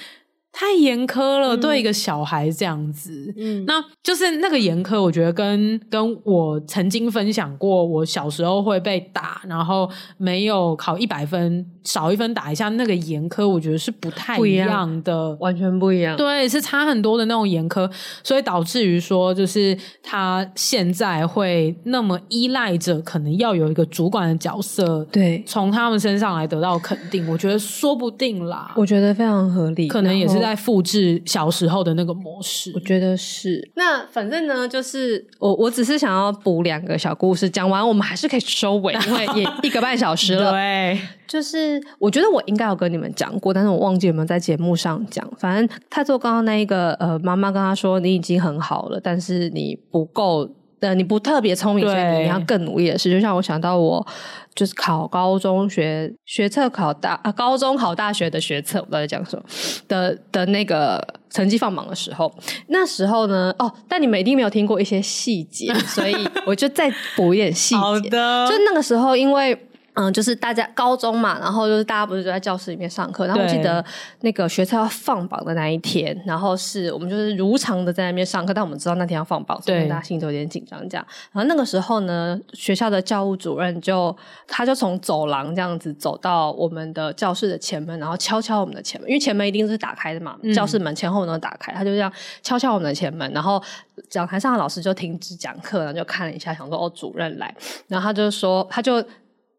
[0.54, 17.89] 太严苛了，对一个小孩这样子，嗯，那就是那个严苛，我觉得跟跟我曾经分享过，我小时候会被打，然后没有考一百分，少一分打一下，那个严苛，我觉得是不太一样的，样完全不一样，对，是差很多的那种严苛，
[18.22, 30.41] 所以导致于说，就是他现在会那么依赖着，可能要有一个主管的角色，对，从他们身上来得到肯定，我觉得说不定啦，我觉得非常合理，可能也是。
[30.42, 33.72] 在复制小时候的那个模式，我觉得是。
[33.76, 40.52] 那反正呢，就是我我只是想要补两个小故事，讲完我们还是可以收尾，因为也一个半小时了。
[40.54, 45.26] 对，就是我觉得我应该有跟你们讲过，但是我忘记有没有在节目上讲。
[45.38, 50.50] 反正他做刚刚那一个呃，妈妈跟他说你已经很好了，但是你不够。
[50.82, 53.09] 呃，你不特别聪明，所以你要更努力的事。
[53.09, 54.05] 就像我想到我
[54.53, 59.43] 就是考高中学学测考大啊，高中考大学的学测，我在讲什么
[59.88, 62.34] 的的那个成绩放榜的时候，
[62.67, 66.15] 那时候呢，哦，但你们一定没有听过一些细节，所以
[66.45, 67.79] 我就再补一点细 节。
[67.79, 69.57] 好的，就那个时候，因为。
[69.94, 73.84] 嗯，就是大家高中嘛，然后就是大家不是就在教室里面上课，然后我记得
[74.22, 81.06] 那个学测要放榜的那一天，然后是我们就是如常的在那边上课，但我们知道那天要放榜，所以大家心里都有点紧张这样。
[81.34, 84.16] 然后那个时候呢，学校的教务主任就
[84.48, 92.12] 他就从走廊这样子走到我们的教室的前门，然后敲敲我们的前门，因为前门一定是打开的嘛，嗯、教室门前后都打开，他就这样
[92.42, 93.62] 敲敲我们的前门，然后
[94.10, 97.54] 讲台上的老师就停止讲课，然后就看了一下，想说哦，主任来，
[97.88, 99.04] 然后他就说他就。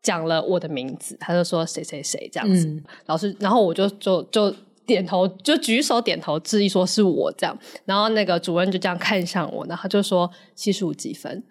[0.02, 4.52] 讲了我的名字，他就说谁谁谁这样子，嗯、老师，然后我就就就
[4.84, 11.42] 点头，就举手点头示意说是我这样，然后那个主任就这样看向我，然后他就说七十五几分。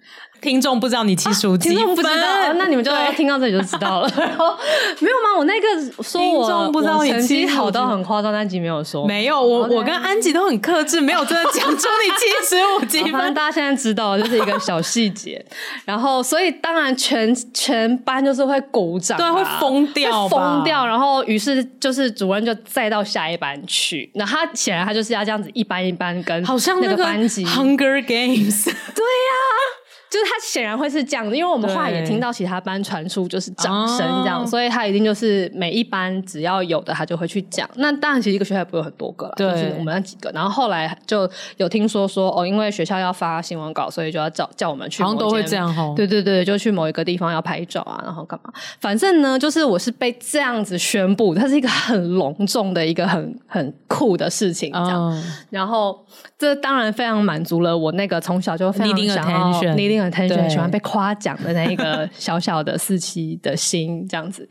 [0.42, 4.12] 听众不知道你七十五几分，听众不知道，那你们就听到这里就知道了。
[4.18, 4.58] 然 后
[5.00, 5.38] 没有吗？
[5.38, 9.06] 我那个说我，不知道你成绩好到很夸张，安吉没有说。
[9.06, 13.12] 没有，我我跟安吉都很克制，没有真的讲出你七十五 几分。
[13.12, 15.46] 反正大家现在知道，就是一个小细节。
[15.86, 20.88] 然后，所以当然全全班就是会鼓掌，对，会疯掉，疯掉。
[20.88, 24.10] 然后，于是就是主任就再到下一班去。
[24.16, 28.66] 那他显然他就是要这样子一班一班跟，好像那个班级 Hunger Games。
[28.66, 29.81] 对呀。
[30.12, 37.68] 就是他显然会是这样的，因为我们后来也听到其他班传出就是掌声这样，所以他一定就是每一班只要有的他就会去讲。
[37.76, 40.30] 那当然，其实一个学校也不会有很多个了，就是我们那几个。
[40.32, 45.02] 然后后来就有听说说哦，因为学校要发新闻稿，所以就要叫叫我们去。
[45.02, 45.94] 好像都会这样哦。
[45.96, 48.52] 对对对，就去某一个地方要拍照啊，然后干嘛？
[48.82, 55.24] 反正呢，就是我是被这样子宣布，它是一个很隆重的一个很很酷的事情这样。
[55.50, 56.06] 然后
[56.38, 59.62] 这当然非常满足了我那个从小就非常想要。
[60.10, 64.48] 很喜欢被夸奖的那一个 小小的四期的心，这样子。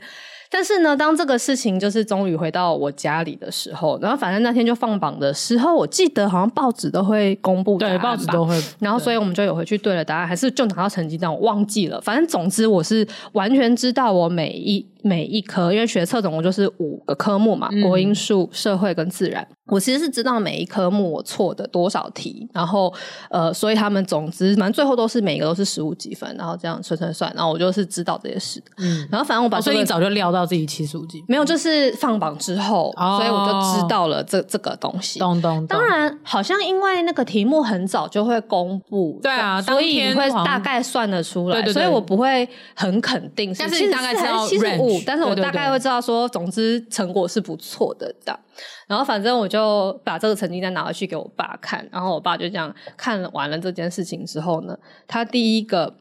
[0.52, 8.60] 但是呢，当这个事情就是终于回到我家里的时候，然后反正那天就放榜的时候，我记得好像报纸都会公布，对，报纸都会。
[8.80, 12.00] 然后所以我们就有回去对了答案，还是就拿到成绩单，我忘记了。
[12.00, 19.46] 反正总之我是完全知道我每一每一科，因为学测总共就是五个科目嘛，国英数、社会跟自然。
[19.70, 22.92] 我其实是知道每一科目我错的多少题，然后
[23.30, 28.62] 呃，所以他们总之反正最后都是每个都是十五几分，然后这样算算算，然后我就是知道这些事。
[28.78, 35.18] 嗯，然后反正我把、这个，所以你早就料到自己七十五几分，没有，就是放榜之后，哦、所以我就知道了这这个东西。
[35.18, 35.66] 咚咚咚。
[35.68, 48.40] 当然，好像因为那个题目很早就会公布，对啊，所以你会大概算得出来，对对对，所以我不会很肯定是，但是你大概知道七十五，但是我大概会知道说，总之成果是不错的这样。
[48.88, 55.94] 然后反正我就把这个成绩单拿回去给我爸看，然后我爸就这样看完了这件事情之后呢，他第一个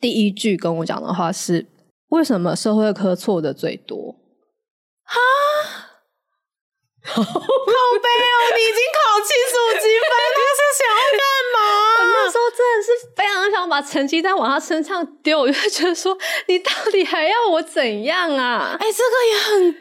[0.00, 1.66] 第一句跟我讲的话是：
[2.08, 4.16] 为什么社会科错的最多？
[5.04, 5.18] 哈，
[7.02, 8.36] 好悲哦！
[8.54, 11.22] 你已经考七十五级分，你是想要干
[11.54, 11.58] 嘛？
[12.00, 18.76] 我那时候真的是非常想把成绩单往他身上丢，我就觉得说，你到底还要我怎样啊？
[18.78, 19.74] 哎，这个也很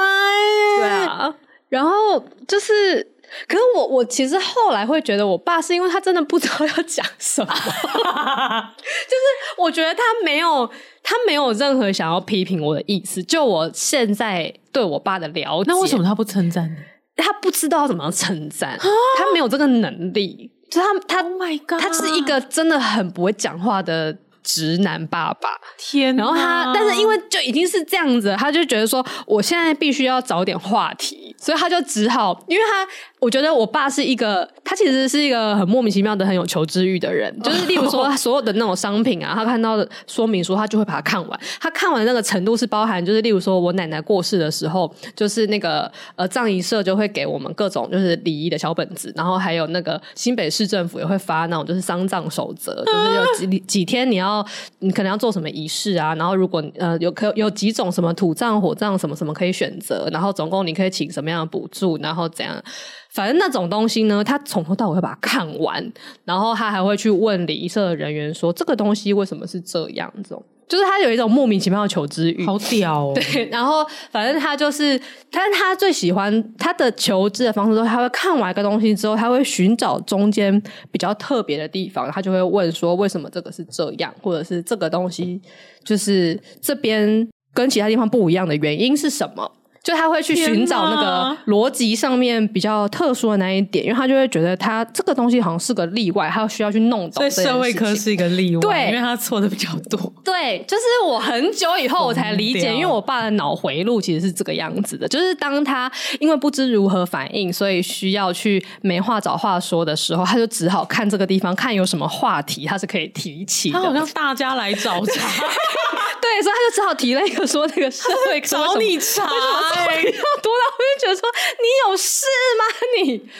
[0.00, 0.80] 鸡。
[0.80, 1.34] 对啊，
[1.68, 3.02] 然后就是，
[3.46, 9.24] 可是我我其实后来会觉得，我爸是因为他真的不知道要讲什么， 就是
[9.58, 10.66] 我觉得他没有
[11.02, 13.22] 他没有任何想要批评我的意思。
[13.22, 16.80] 就我现在对我爸的了解，那为什么他不称赞呢？
[17.16, 20.52] 他不知道怎么称赞，他没有这个能力。
[20.70, 24.16] 就他他，Oh my God，他是一个真的很不会讲话的。
[24.42, 26.14] 直男爸爸，天！
[26.16, 32.86] 然后他，但是因为就已经是这样子，他就觉得说，我现在必须要找点话题，所以他就只好，因为他
[33.20, 41.40] 我觉得我爸是一个，他其实是一个很莫名其妙的很有求知欲的人， 就是例如说他所有的那种商品啊，他看到的说明书，他就会把它看完。
[41.60, 54.46] 他看完那个程度是包含，就是例如说我奶奶过世的时候，就是那个呃葬仪社就会给我们各种就是礼仪的小本子，然后还有那个新北市政府也会发那种就是丧葬守则， 就是有几几天你要
[54.78, 62.62] 你可能要做什么仪式啊，然后如果呃有可有几种什么土葬、火葬什么什么可以选择，然后总共你可以请什么样的补助，然后怎样，
[63.08, 65.92] 反正那种东西呢，他从头到尾会把它看完，
[66.24, 70.44] 然后他还会去问礼仪社的人员说这个东西为什么是这样这种。
[70.68, 73.12] 就是他有一种莫名其妙的求知欲，好屌哦！
[73.16, 75.00] 对，然后反正他就是，
[75.30, 85.40] 但是他最喜欢他的求知的方式，说他会看完一个东西之后，他会寻找中间比较特别的地方，他就会问说，为什么这个是这样，或者是这个东西
[85.82, 89.50] 就是这边跟其他地方不一样的原因是什么？
[89.88, 97.12] 就他会去寻找那个逻辑上面比较特殊的那一点，因为他就会觉得他这个东西好像是个例外，他需要去弄懂。
[97.12, 100.12] 所以社会科是一个例外，对，因为他错的比较多。
[100.22, 113.78] 对，就是我很久以后我才理解，因为我爸的脑回路其实是这个样子的，就是当他因为不知如何反应，所以需要去没话找话说的时候，他就只好看这个地方，看有什么话题他是可以提起的。
[113.78, 115.12] 他好像大家来找茬。
[116.20, 122.26] 对，所以他就只好提了一个说那个社会科 找你茬，哎，要多到我就觉得说你有事
[122.58, 122.64] 吗
[123.02, 123.30] 你？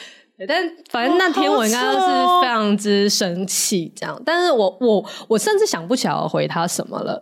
[0.46, 1.96] 但反正那天我应该是
[2.40, 7.20] 非常之生气，这样，哦、但是我我我甚至想不起来我回他什么了。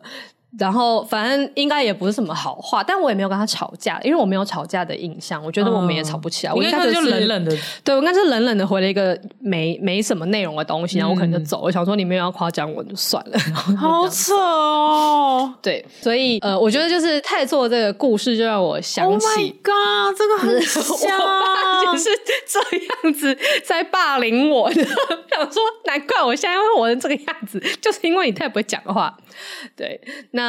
[0.58, 6.52] 然后反正应该也不是什么好话，但我也没有跟他吵架，因为我没有吵架的印象，我觉得我们也吵不起来。
[6.52, 11.60] 嗯、我应该就冷冷的，对，我应该是冷冷的回了一个没没什么内容的东西，然后我可能就走。
[11.60, 13.38] 嗯、我想说你没有要夸奖我就算了。
[13.76, 22.08] 好扯哦，对，所以呃，我觉得就是太做这个故事就让我想起，Oh my God，这个很 像，我爸就是
[22.46, 24.84] 这样子在霸凌我的。
[25.36, 29.14] 想说难怪我现在会活成这个样子，就是因为你太不会讲话。
[29.76, 30.00] 对，
[30.30, 30.45] 那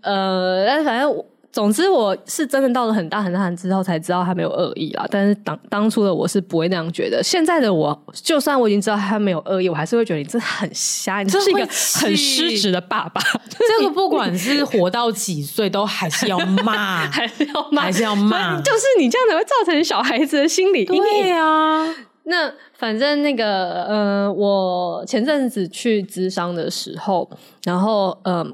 [0.00, 5.06] 呃，但是反正我，总之我是真的到了很大很大之后才知道他没有恶意啦。
[5.10, 7.22] 但是当当初的我是不会那样觉得。
[7.22, 13.20] 现在的我，就算我已经知道他没有恶意，我还是会觉得你真的很瞎，你是一个很失职的爸爸。
[13.50, 18.58] 这个不管是活到几岁，都还是要骂， 还是要骂，还是要骂。
[18.62, 21.02] 就是你这样才会造成小孩子的心理阴影。
[21.02, 21.94] 对啊。
[22.24, 27.28] 那反正那个呃，我前阵子去咨商的时候，
[27.64, 28.46] 然后呃，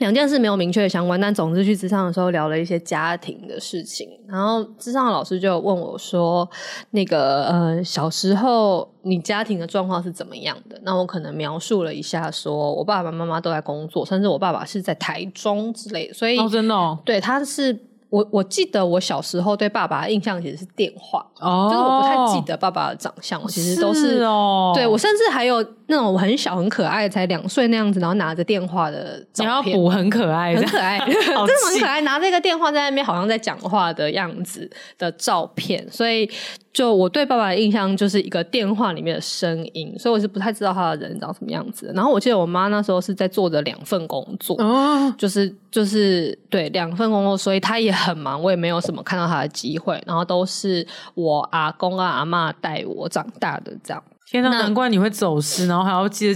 [0.00, 6.48] 两件事没有明确的相关，但总之去智商的时候聊了一些家庭的事情，然后智商的老师就问我说
[6.92, 17.89] ：“那个呃，小时候你家庭的状况是怎么样的？”那我可能描述了一下，说我爸爸妈妈都在工作，甚至我爸爸是在台中之类的，所以哦，真的哦，对，他是。
[18.10, 36.28] 我我记得我小时候对爸爸的印象其实是电话，哦，就是我不太记得爸爸的长相，其实都是，是哦，对我甚至还有那种很小很可爱，才两岁那样子，然后拿着电话的照片，你要补很可爱，很可爱， 真的很可爱，拿着一个电话在那边好像在讲话的样子的照片，所以。
[36.72, 41.92] 就我对爸爸的印象就是一个电话里面的声音，所以我是不太知道他的人长什么样子的。
[41.94, 50.00] 然后我记得我妈那时候是在做着两份工作，哦、就是就是对两份工作，所以她也很忙，我也没有什么看到她的机会。
[50.06, 54.02] 然后都是我阿公啊阿嬷带我长大的这样。
[54.30, 56.34] 天哪，难怪你会走失，然后还要记得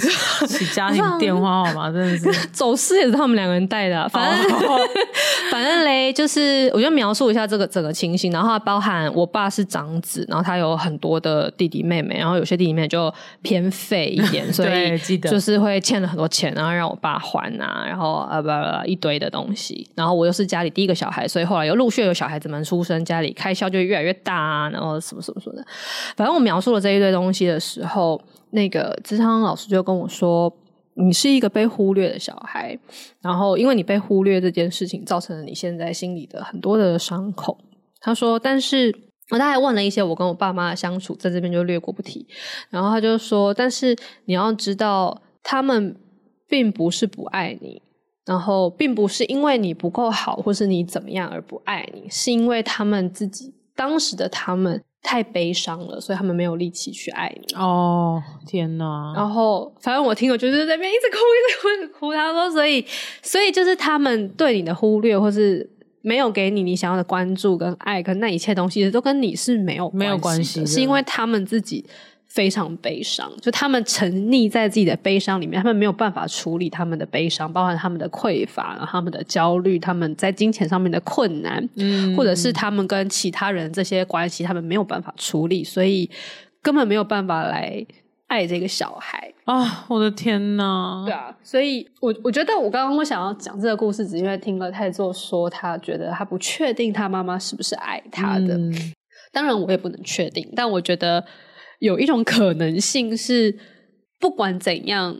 [0.48, 4.08] 起 家庭电话号码，真的是 走失也是他们两个人带的、啊。
[4.08, 4.80] 反正、oh.
[5.52, 25.64] 反正嘞，就是我就描述一下这个整个情形，然后包含我爸是长子，然后他有很多的弟弟妹妹，然后有些弟弟妹妹就偏废一点，所以就是会欠了很多钱，然后让我爸还啊，然后啊不不一堆的东西，然后我又是家里第一个小孩，所以后来又陆续有小孩子们出生，家里开销就越来越大啊，然后什么什么什么的。
[26.16, 27.83] 反正我描述了这一堆东西的时候。
[27.84, 28.18] 然后，
[28.52, 30.50] 那个咨商老师就跟我说
[30.96, 32.78] ：“你是一个被忽略的小孩，
[33.20, 37.58] 然后因为你被忽略这件事情，造成了你现在心里的很多的伤口。”
[38.00, 38.90] 他说：“但是，
[39.28, 42.26] 我大概问了一些我跟我爸妈的相处，在这边就略过不提。
[42.70, 45.94] 然后他就说：‘但是你要知道，他们
[46.48, 47.82] 并不是不爱你，
[48.24, 57.54] 然后并不是因为你不够好，或是你怎么样而不爱你，是因为他们自己当时的他们。”太悲伤了，所以他们没有力气去爱你。
[57.54, 59.12] 哦，天哪！
[59.14, 62.12] 然后，反正我听，我就是在那边一直哭，一直哭，一直哭。
[62.14, 62.82] 他说，所以，
[63.20, 65.70] 所以就是他们对你的忽略，或是
[66.00, 71.84] 没有给你你想要的关注跟爱，跟那一切东西，都跟你是没有没有关系，是因为他们自己
[72.26, 86.10] 非常悲伤，就他们沉溺在自己的悲伤里面，他们没有办法处理他们的悲伤，包含他们的匮乏，然后他们的焦虑，他们在金钱上面的困难，嗯，或者是他们跟其他人这些关系，他们没有办法处理，所以
[86.60, 87.86] 根本没有办法来
[88.26, 89.84] 爱这个小孩啊！
[89.86, 91.04] 我的天哪！
[91.06, 98.74] 对啊，所以我我觉得我刚刚我想要讲这个故事，只因为听了太座说他觉得他不确定他妈妈是不是爱他的，嗯，
[99.30, 101.24] 当然我也不能确定，但我觉得。
[101.78, 103.58] 有一种可能性是，
[104.18, 105.16] 不管怎样，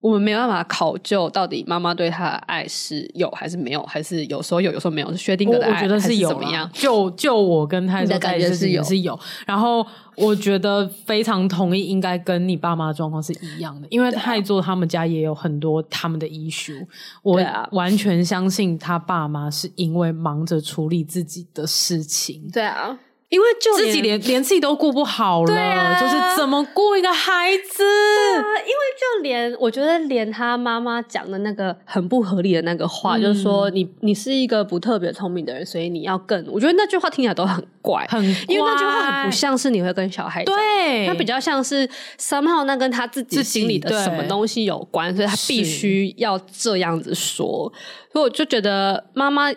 [0.00, 6.68] 我们没有办法考究到底妈妈对他的爱是有还是没有，还是有时候有，有时候没有，是薛定谔的爱，我觉得是有怎么样？
[6.72, 9.16] 就就我跟他的感觉是有，是有。
[9.46, 9.86] 然后
[10.16, 16.84] 我觉得非常同意，应该跟你爸妈状况是一样的，因为泰座他们家也有很多他们的 issue，
[17.22, 17.40] 我
[17.70, 22.48] 完全相信他爸妈是因为忙着处理自己的事情。
[22.52, 22.98] 对啊。
[23.32, 27.82] 因为就自己连连自己都顾不好了，啊，就是怎么顾一个孩子？
[27.82, 36.44] 啊，因为就连我觉得连他妈妈讲的那个很不合理的那个话，嗯、就是说你你是一个不特别聪明的人，所以你要更……
[36.46, 47.72] 我觉得那句话听起来都很怪，很怪，因为那句话很不像是你会跟小孩讲，对，他比较像是 somehow 那跟他自己心里的什么东西有关，所以他必须要这样子说。
[48.12, 49.50] 所以我就觉得妈妈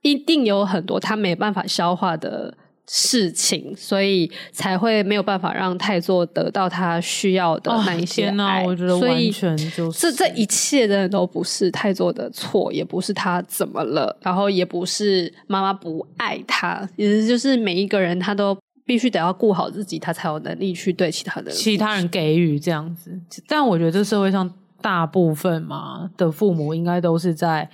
[0.00, 2.54] 一定有很多他没办法消化的。
[2.92, 8.30] 事情，所以才会没有办法让太座得到他需要的那一些爱。
[8.30, 23.16] 哦，天哪，我觉得完全就是这这一切真的都不是太座的错，也不是他怎么了，然后也不是妈妈不爱他，也就是每一个人他都必须得要顾好自己，他才有能力去对其他的其他人给予这样子。
[23.46, 27.70] 但我觉得这社会上大部分嘛的父母应该都是在。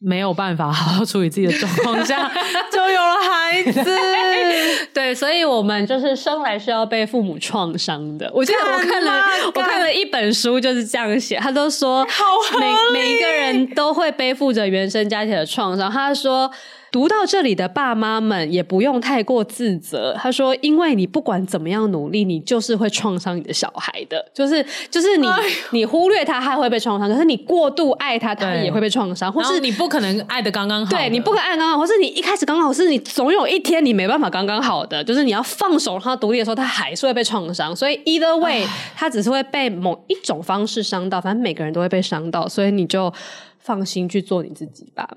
[0.00, 2.30] 没有办法 好好处理自己的状况下，
[2.72, 3.84] 就有了孩子。
[4.92, 8.30] 对，所以我们就是生来是要被父母创伤的。
[8.34, 9.22] 我记得我看了，
[9.54, 11.36] 我看了一本书，就是这样写。
[11.36, 12.04] 他都说，
[12.58, 15.90] 每每一个人都会背负着原生家庭的创伤。
[15.90, 16.50] 他说。
[16.92, 20.14] 读到这里的爸妈们也不用太过自责。
[20.18, 24.24] 他说：“因为你不管怎么样努力，你就是会创伤你的小孩的。
[24.34, 25.26] 就是就是你
[25.70, 29.32] 你忽略他，他会被创伤；可是你过度爱他，他也会被创伤。
[29.32, 35.04] 或是你不可能爱的刚刚好，对，你不可能爱刚刚好，或是你一开始刚刚好，是你总有一天你没办法刚刚好的。
[35.04, 37.74] 就是你要放手让他独立的时候，他还是会被创伤。
[37.74, 38.66] 所以 either way，
[38.96, 41.20] 他只是会被某一种方式伤到。
[41.20, 43.12] 反正每个人都会被伤到，所以你就
[43.60, 45.08] 放心去做你自己吧。”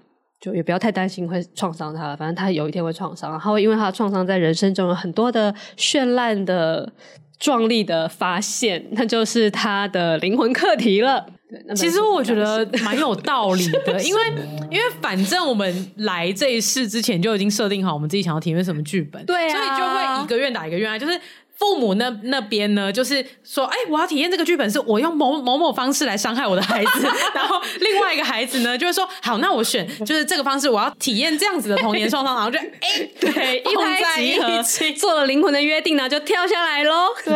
[0.43, 6.91] 就也不要太担心会创伤他了，反正他有一天会创伤，他会因为他的创伤在人生中有很多的绚烂的、
[7.39, 11.25] 壮丽的发现，那就是他的灵魂课题了。
[11.73, 14.21] 其实我觉得蛮有 道理的，因为
[14.69, 21.17] 因为反正我们来这一世之前就已经设定好我们自己想要体验什么剧本，对啊，所以就会一个愿打一个愿挨，就是。
[21.63, 27.07] 父母那那边呢，就是说，哎、欸，我要体验这个剧本，是我用某某某方式来伤害我的孩子。
[27.33, 32.35] 然后另外一个孩子呢，就会说，好，那我选 就是这个方式，我要体验这样子的童年创伤。
[32.35, 34.61] 然后就，哎、欸，对，一拍即合，
[34.97, 37.07] 做了灵魂的约定呢，就跳下来喽。
[37.23, 37.33] 对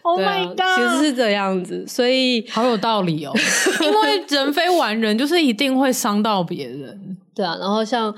[0.00, 3.34] ，Oh my God，其实是这样子，所以好有道理哦。
[3.82, 7.18] 因为人非完人，就是一定会伤到别人。
[7.36, 8.14] 对啊，然后像。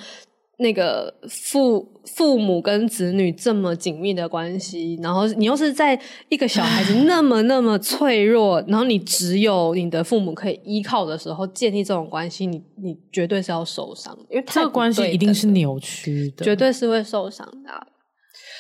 [0.63, 5.99] 那个父父母跟子女这么紧密的关系，然后你又是在
[6.29, 17.87] 一个小孩子那么那么脆弱，然后你只有你的父母可以依靠的时候建立这种关系，你你绝对是要受伤，因为这个关系一定是扭曲的，绝对是会受伤的啊。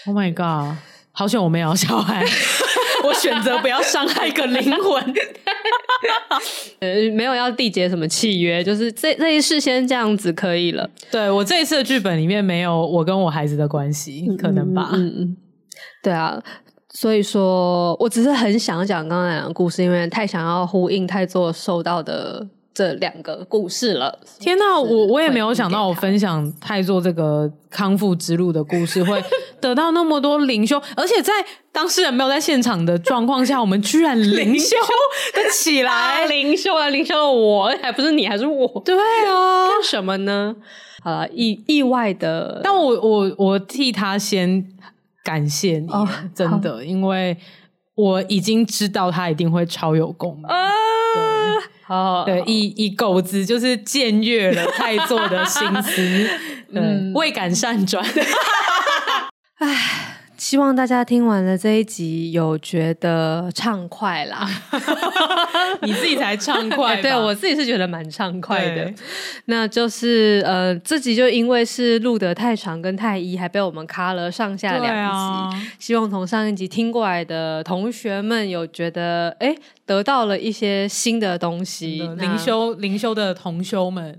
[0.06, 0.78] Oh my god！
[1.12, 2.24] 好险我没有小孩，
[3.04, 5.02] 我选择不要伤害一个灵魂。
[6.80, 10.88] 呃，没有要缔结什么契约，就是这这一事先这样子可以了。
[11.10, 14.90] 对，我这一次的剧本里面没有我跟我孩子的关系，可能吧。
[14.92, 15.36] 嗯嗯，
[16.02, 16.42] 对啊，
[16.90, 22.46] 所以说我只是很想讲刚刚那个故事，因为太想要呼应太做受到的。
[22.72, 24.78] 这两个故事了，天哪！
[24.78, 29.22] 我我也没有想到，我分享太做这个康复之路的故事会
[29.60, 31.32] 得到那么多灵修，而且在
[31.72, 34.76] 当事人没有在现场的状况下，我们居然灵修
[35.34, 38.80] 的起来， 灵修啊，灵修的我还不是你还是我？
[38.84, 40.54] 对啊，干什么呢？
[41.02, 44.64] 啊，意意外的，但我我我替他先
[45.24, 47.36] 感谢你，哦、真的，因为
[48.00, 50.44] 我已经知道他一定会超有共鸣。
[50.44, 50.68] 啊
[51.88, 56.30] 哦，对，以以狗子就是僭越了太座的心思，
[56.72, 58.04] 嗯，未敢善转。
[59.58, 60.19] 唉，
[60.50, 64.48] 希望大家听完了这一集有觉得畅快啦。
[65.82, 68.92] 你自己才畅快、 欸，对我自己是觉得蛮畅快的。
[69.44, 74.90] 那就是呃，这集就因为是录得太长跟太一，还被我们卡了上下两集。
[74.92, 79.54] 啊、希望从上一集听过来的同学们有觉得哎，
[79.86, 82.00] 得到了一些新的东西。
[82.18, 84.18] 灵修灵修的同修们，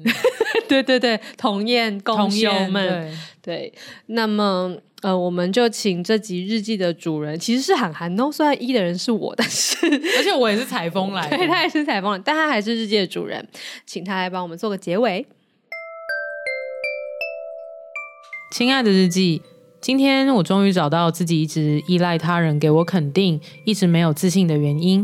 [0.69, 3.11] 对 对对，同验共修们，
[3.41, 3.73] 对，对。
[4.05, 4.77] 那么。
[5.01, 8.31] 呃，我们就请这集日记的主人，其实是喊涵哦。
[8.31, 9.75] 虽然一的人是我，但是
[10.17, 13.47] 而且我也是采风来的， 对，他也是采风来，但他还是日记的主人，
[13.85, 15.25] 请他来帮我们做个结尾。
[18.55, 19.41] 亲爱的日记，
[19.79, 25.03] 今天我终于找到自己一直依赖他人给我肯定，一直没有自信的原因。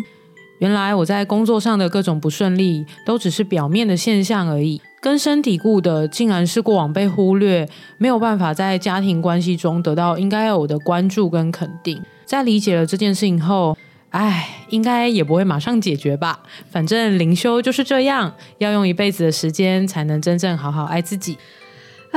[0.60, 4.82] 原来我在工作上的各种不顺利，都只是表面的现象而已。
[4.99, 12.01] 根深蒂固的，竟然是过往被忽略，没有办法在家庭关系中得到应该有的关注跟肯定。
[12.26, 13.78] 在理解了这件事情后，
[14.10, 16.39] 唉，应该也不会马上解决吧。
[16.72, 21.38] 反正灵修就是这样，要用一辈子的时间才能真正好好爱自己。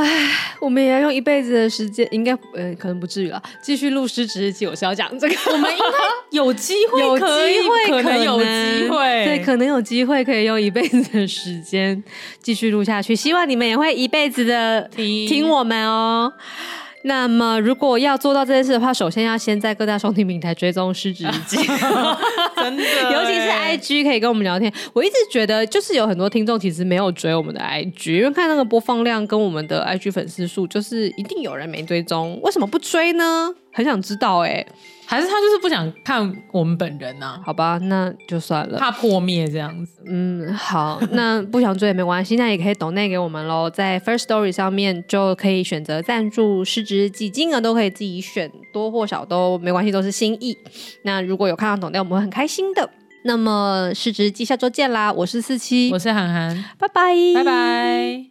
[0.03, 3.43] 唉，我们也要用一辈子的时间，应该呃，可能不至于了。
[3.63, 5.85] 继续录失职日记，我是要讲这个，我们应该
[6.31, 12.03] 有机会， 有机会，可能有机会，对，可能有机会可以用一辈子的时间
[12.43, 13.15] 继续录下去。
[13.15, 16.33] 希望你们也会一辈子的听听我们哦。
[17.03, 21.57] 那么，如果要做到这件事的话，首先要先在各大收听平台追踪失职日记，
[22.57, 24.71] 真的，尤其是 IG 可以跟我们聊天。
[24.93, 33.49] 我一直觉得，就是有很多听众其实没有追我们的 IG，因为看那个播放量跟我们的 IG 粉丝数，就是一定有人没追踪，为什么不追呢？
[33.73, 34.67] 很想知道哎、欸。
[35.11, 37.41] 还是他就是不想看我们本人呐、啊？
[37.45, 40.01] 好吧，那就算了，怕破灭这样子。
[40.07, 50.57] 嗯，好，那不想追也没关系，那也可以 donate 给我们喽，在 First Story 上面就可以选择赞助失职日记，金额都可以自己选，多或少都没关系，都是心意。
[51.03, 52.89] 那如果有看到 donate，我们会很开心的。
[53.25, 55.13] 那么失职日记下周见啦！
[55.13, 58.27] 我是四七，我是涵涵，拜拜，拜拜。